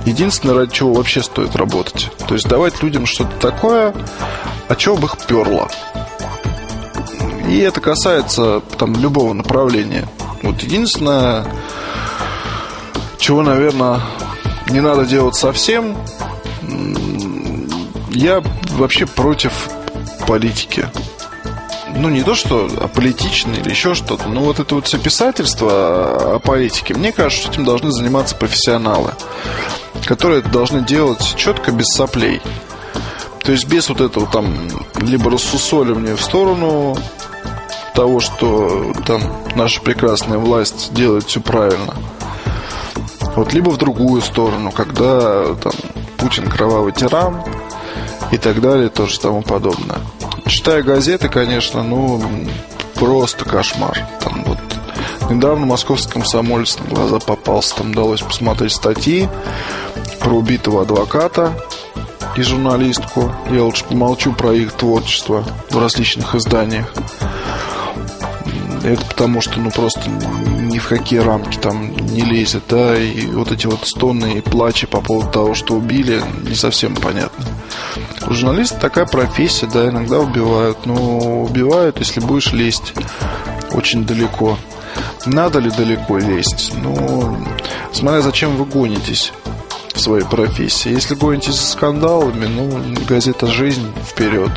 единственное, 0.06 0.54
ради 0.54 0.72
чего 0.72 0.94
вообще 0.94 1.22
стоит 1.22 1.54
работать. 1.56 2.10
То 2.26 2.34
есть 2.34 2.48
давать 2.48 2.82
людям 2.82 3.04
что-то 3.04 3.36
такое, 3.38 3.94
о 4.68 4.74
чем 4.76 4.96
бы 4.96 5.06
их 5.06 5.18
перло. 5.26 5.68
И 7.48 7.58
это 7.58 7.80
касается 7.80 8.60
там 8.78 8.94
любого 8.94 9.32
направления. 9.34 10.08
Вот 10.42 10.62
единственное, 10.62 11.44
чего, 13.18 13.42
наверное, 13.42 14.00
не 14.70 14.80
надо 14.80 15.04
делать 15.04 15.36
совсем, 15.36 15.96
я 18.10 18.42
вообще 18.70 19.06
против 19.06 19.68
политики. 20.26 20.88
Ну, 21.98 22.08
не 22.08 22.22
то, 22.22 22.34
что 22.34 22.68
аполитичный 22.80 23.58
или 23.60 23.70
еще 23.70 23.94
что-то, 23.94 24.28
но 24.28 24.42
вот 24.42 24.60
это 24.60 24.74
вот 24.74 24.86
все 24.86 24.98
писательство 24.98 26.34
о 26.34 26.38
политике, 26.38 26.94
мне 26.94 27.10
кажется, 27.10 27.44
что 27.44 27.52
этим 27.52 27.64
должны 27.64 27.90
заниматься 27.90 28.34
профессионалы, 28.36 29.12
которые 30.04 30.40
это 30.40 30.50
должны 30.50 30.80
делать 30.82 31.34
четко, 31.36 31.72
без 31.72 31.86
соплей. 31.86 32.40
То 33.42 33.52
есть 33.52 33.66
без 33.66 33.88
вот 33.88 34.00
этого 34.00 34.26
там 34.26 34.68
либо 34.96 35.30
рассусоливания 35.30 36.16
в 36.16 36.22
сторону 36.22 36.96
того, 37.94 38.20
что 38.20 38.92
там 39.06 39.22
наша 39.54 39.80
прекрасная 39.80 40.38
власть 40.38 40.92
делает 40.92 41.24
все 41.24 41.40
правильно. 41.40 41.94
Вот 43.36 43.52
либо 43.52 43.70
в 43.70 43.76
другую 43.76 44.22
сторону, 44.22 44.72
когда 44.72 45.54
там 45.54 45.72
Путин 46.16 46.48
кровавый 46.48 46.92
тиран, 46.92 47.42
и 48.32 48.38
так 48.38 48.60
далее, 48.60 48.88
то 48.88 49.06
же 49.06 49.18
тому 49.18 49.42
подобное. 49.42 49.98
Читая 50.46 50.82
газеты, 50.82 51.28
конечно, 51.28 51.82
ну, 51.82 52.22
просто 52.94 53.44
кошмар. 53.44 53.98
Там 54.20 54.44
вот 54.44 54.58
недавно 55.30 55.66
московский 55.66 56.12
комсомолец 56.12 56.78
на 56.78 56.86
глаза 56.86 57.18
попался, 57.18 57.76
там 57.76 57.90
удалось 57.90 58.20
посмотреть 58.20 58.72
статьи 58.72 59.28
про 60.20 60.30
убитого 60.30 60.82
адвоката 60.82 61.52
и 62.36 62.42
журналистку. 62.42 63.32
Я 63.50 63.64
лучше 63.64 63.84
помолчу 63.84 64.32
про 64.32 64.52
их 64.52 64.72
творчество 64.72 65.44
в 65.70 65.78
различных 65.78 66.34
изданиях. 66.34 66.92
Это 68.84 69.04
потому, 69.06 69.40
что 69.40 69.58
ну 69.58 69.70
просто 69.70 70.08
ни 70.08 70.78
в 70.78 70.88
какие 70.88 71.18
рамки 71.20 71.56
там 71.56 71.96
не 71.96 72.22
лезет, 72.22 72.64
да, 72.68 72.96
и 72.96 73.26
вот 73.26 73.50
эти 73.50 73.66
вот 73.66 73.86
стоны 73.86 74.34
и 74.34 74.40
плачи 74.40 74.86
по 74.86 75.00
поводу 75.00 75.30
того, 75.30 75.54
что 75.54 75.74
убили, 75.74 76.22
не 76.46 76.54
совсем 76.54 76.94
понятно. 76.94 77.44
Журналист 78.28 78.78
такая 78.80 79.06
профессия, 79.06 79.66
да, 79.66 79.88
иногда 79.88 80.18
убивают, 80.18 80.86
но 80.86 81.42
убивают, 81.42 81.98
если 81.98 82.20
будешь 82.20 82.52
лезть 82.52 82.92
очень 83.72 84.04
далеко. 84.04 84.58
Надо 85.24 85.58
ли 85.58 85.70
далеко 85.70 86.18
лезть? 86.18 86.72
Ну, 86.82 87.38
смотря 87.92 88.20
зачем 88.20 88.56
вы 88.56 88.64
гонитесь 88.64 89.32
в 89.94 90.00
своей 90.00 90.24
профессии. 90.24 90.90
Если 90.90 91.14
гонитесь 91.14 91.54
за 91.54 91.66
скандалами, 91.66 92.46
ну, 92.46 92.80
газета 93.08 93.46
«Жизнь» 93.46 93.90
вперед. 94.04 94.50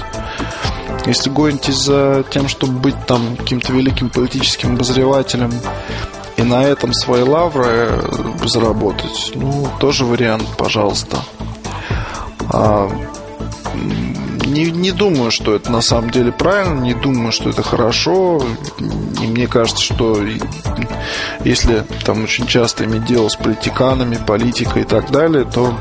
Если 1.06 1.30
гонитесь 1.30 1.78
за 1.78 2.23
тем, 2.30 2.47
чтобы 2.47 2.73
быть 2.73 3.06
там 3.08 3.38
каким-то 3.38 3.73
великим 3.73 4.10
политическим 4.10 4.73
обозревателем 4.73 5.52
и 6.38 6.43
на 6.43 6.63
этом 6.63 6.93
свои 6.93 7.23
лавры 7.23 8.02
заработать, 8.45 9.32
ну, 9.36 9.67
тоже 9.80 10.06
вариант, 10.06 10.45
пожалуйста. 10.58 11.17
А, 12.52 12.91
не, 14.49 14.71
не 14.71 14.91
думаю, 14.91 15.31
что 15.31 15.55
это 15.55 15.71
на 15.71 15.81
самом 15.81 16.09
деле 16.09 16.31
правильно, 16.31 16.81
не 16.81 16.93
думаю, 16.93 17.31
что 17.31 17.49
это 17.49 17.63
хорошо. 17.63 18.41
И 19.21 19.27
мне 19.27 19.47
кажется, 19.47 19.83
что 19.83 20.19
если 21.45 21.85
там 22.03 22.23
очень 22.23 22.47
часто 22.47 22.85
иметь 22.85 23.05
дело 23.05 23.29
с 23.29 23.35
политиканами, 23.35 24.15
политикой 24.15 24.81
и 24.81 24.85
так 24.85 25.12
далее, 25.12 25.45
то 25.45 25.73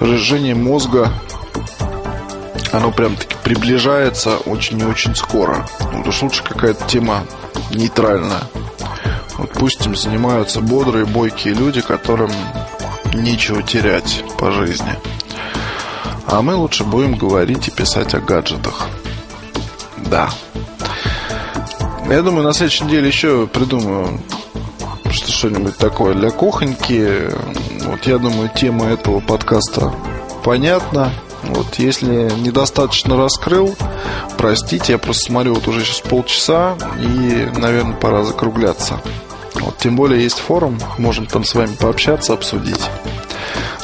разжижение 0.00 0.54
мозга 0.54 1.12
оно 2.72 2.90
прям 2.90 3.16
таки 3.16 3.36
приближается 3.42 4.36
очень 4.38 4.80
и 4.80 4.84
очень 4.84 5.14
скоро. 5.14 5.66
Ну, 5.92 6.10
что 6.10 6.24
лучше 6.26 6.42
какая-то 6.42 6.84
тема 6.86 7.24
нейтральная. 7.70 8.42
Вот 9.38 9.50
пусть 9.52 9.84
им 9.86 9.94
занимаются 9.94 10.60
бодрые, 10.60 11.06
бойкие 11.06 11.54
люди, 11.54 11.80
которым 11.80 12.30
нечего 13.14 13.62
терять 13.62 14.24
по 14.38 14.50
жизни. 14.50 14.98
А 16.26 16.42
мы 16.42 16.54
лучше 16.54 16.84
будем 16.84 17.16
говорить 17.16 17.68
и 17.68 17.70
писать 17.70 18.14
о 18.14 18.20
гаджетах. 18.20 18.88
Да. 20.06 20.30
Я 22.08 22.22
думаю, 22.22 22.44
на 22.44 22.52
следующей 22.52 22.84
неделе 22.84 23.08
еще 23.08 23.46
придумаю 23.46 24.20
что 25.14 25.30
что-нибудь 25.30 25.76
такое 25.76 26.14
для 26.14 26.30
кухоньки. 26.30 27.30
Вот 27.86 28.06
я 28.06 28.18
думаю, 28.18 28.50
тема 28.54 28.86
этого 28.86 29.20
подкаста 29.20 29.94
понятна. 30.42 31.12
Вот 31.44 31.74
если 31.76 32.30
недостаточно 32.40 33.16
раскрыл, 33.16 33.74
простите, 34.36 34.92
я 34.92 34.98
просто 34.98 35.26
смотрю 35.26 35.54
вот 35.54 35.68
уже 35.68 35.84
сейчас 35.84 36.00
полчаса 36.00 36.76
и, 36.98 37.48
наверное, 37.56 37.94
пора 37.94 38.24
закругляться. 38.24 39.00
Вот, 39.54 39.78
тем 39.78 39.94
более 39.94 40.22
есть 40.22 40.38
форум, 40.38 40.78
можем 40.98 41.26
там 41.26 41.44
с 41.44 41.54
вами 41.54 41.74
пообщаться, 41.78 42.32
обсудить. 42.32 42.80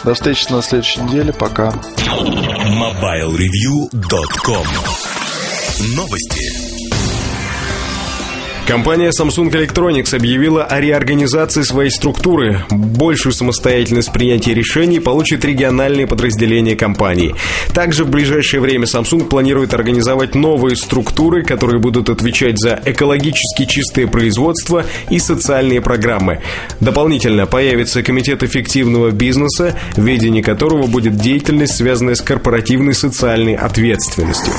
До 0.05 0.15
встречи 0.15 0.51
на 0.51 0.63
следующей 0.63 1.01
неделе. 1.03 1.33
Пока. 1.33 1.69
MobileReview.com 1.69 4.67
Новости. 5.97 6.70
Компания 8.71 9.11
Samsung 9.11 9.51
Electronics 9.51 10.15
объявила 10.15 10.63
о 10.63 10.81
реорганизации 10.81 11.63
своей 11.63 11.91
структуры. 11.91 12.65
Большую 12.71 13.33
самостоятельность 13.33 14.13
принятия 14.13 14.55
решений 14.55 15.01
получат 15.01 15.45
региональные 15.45 16.07
подразделения 16.07 16.77
компании. 16.77 17.35
Также 17.75 18.05
в 18.05 18.11
ближайшее 18.11 18.61
время 18.61 18.85
Samsung 18.85 19.25
планирует 19.27 19.75
организовать 19.75 20.37
новые 20.37 20.77
структуры, 20.77 21.43
которые 21.43 21.81
будут 21.81 22.11
отвечать 22.11 22.61
за 22.61 22.81
экологически 22.85 23.65
чистое 23.65 24.07
производство 24.07 24.87
и 25.11 25.19
социальные 25.19 25.81
программы. 25.81 26.41
Дополнительно 26.79 27.47
появится 27.47 28.05
Комитет 28.05 28.45
эффективного 28.45 29.11
бизнеса, 29.11 29.77
в 29.97 30.05
ведении 30.05 30.43
которого 30.43 30.87
будет 30.87 31.17
деятельность, 31.17 31.75
связанная 31.75 32.15
с 32.15 32.21
корпоративной 32.21 32.95
социальной 32.95 33.57
ответственностью. 33.57 34.53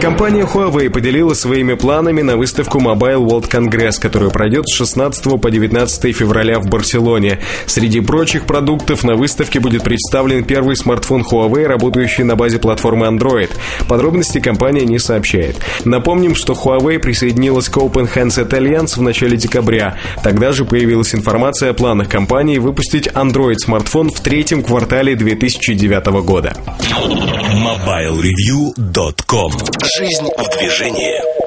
Компания 0.00 0.46
Huawei 0.46 0.88
поделилась 0.88 1.40
своими 1.40 1.74
планами 1.74 2.22
на 2.22 2.38
выставку 2.38 2.78
Mobile 2.78 3.22
World 3.22 3.50
Congress, 3.50 4.00
которая 4.00 4.30
пройдет 4.30 4.66
с 4.66 4.74
16 4.74 5.38
по 5.38 5.50
19 5.50 6.16
февраля 6.16 6.58
в 6.58 6.68
Барселоне. 6.68 7.40
Среди 7.66 8.00
прочих 8.00 8.46
продуктов 8.46 9.04
на 9.04 9.14
выставке 9.14 9.60
будет 9.60 9.84
представлен 9.84 10.44
первый 10.44 10.76
смартфон 10.76 11.20
Huawei, 11.20 11.66
работающий 11.66 12.24
на 12.24 12.34
базе 12.34 12.58
платформы 12.58 13.08
Android. 13.08 13.50
Подробности 13.88 14.40
компания 14.40 14.86
не 14.86 14.98
сообщает. 14.98 15.58
Напомним, 15.84 16.34
что 16.34 16.54
Huawei 16.54 16.98
присоединилась 16.98 17.68
к 17.68 17.76
Open 17.76 18.10
Handset 18.10 18.48
Alliance 18.48 18.96
в 18.96 19.02
начале 19.02 19.36
декабря. 19.36 19.98
Тогда 20.22 20.52
же 20.52 20.64
появилась 20.64 21.14
информация 21.14 21.72
о 21.72 21.74
планах 21.74 22.08
компании 22.08 22.56
выпустить 22.56 23.06
Android-смартфон 23.06 24.10
в 24.10 24.20
третьем 24.20 24.62
квартале 24.62 25.14
2009 25.14 26.06
года. 26.24 26.56
MobileReview.com 27.52 29.52
Жизнь 29.96 30.28
в 30.36 30.48
движении. 30.58 31.39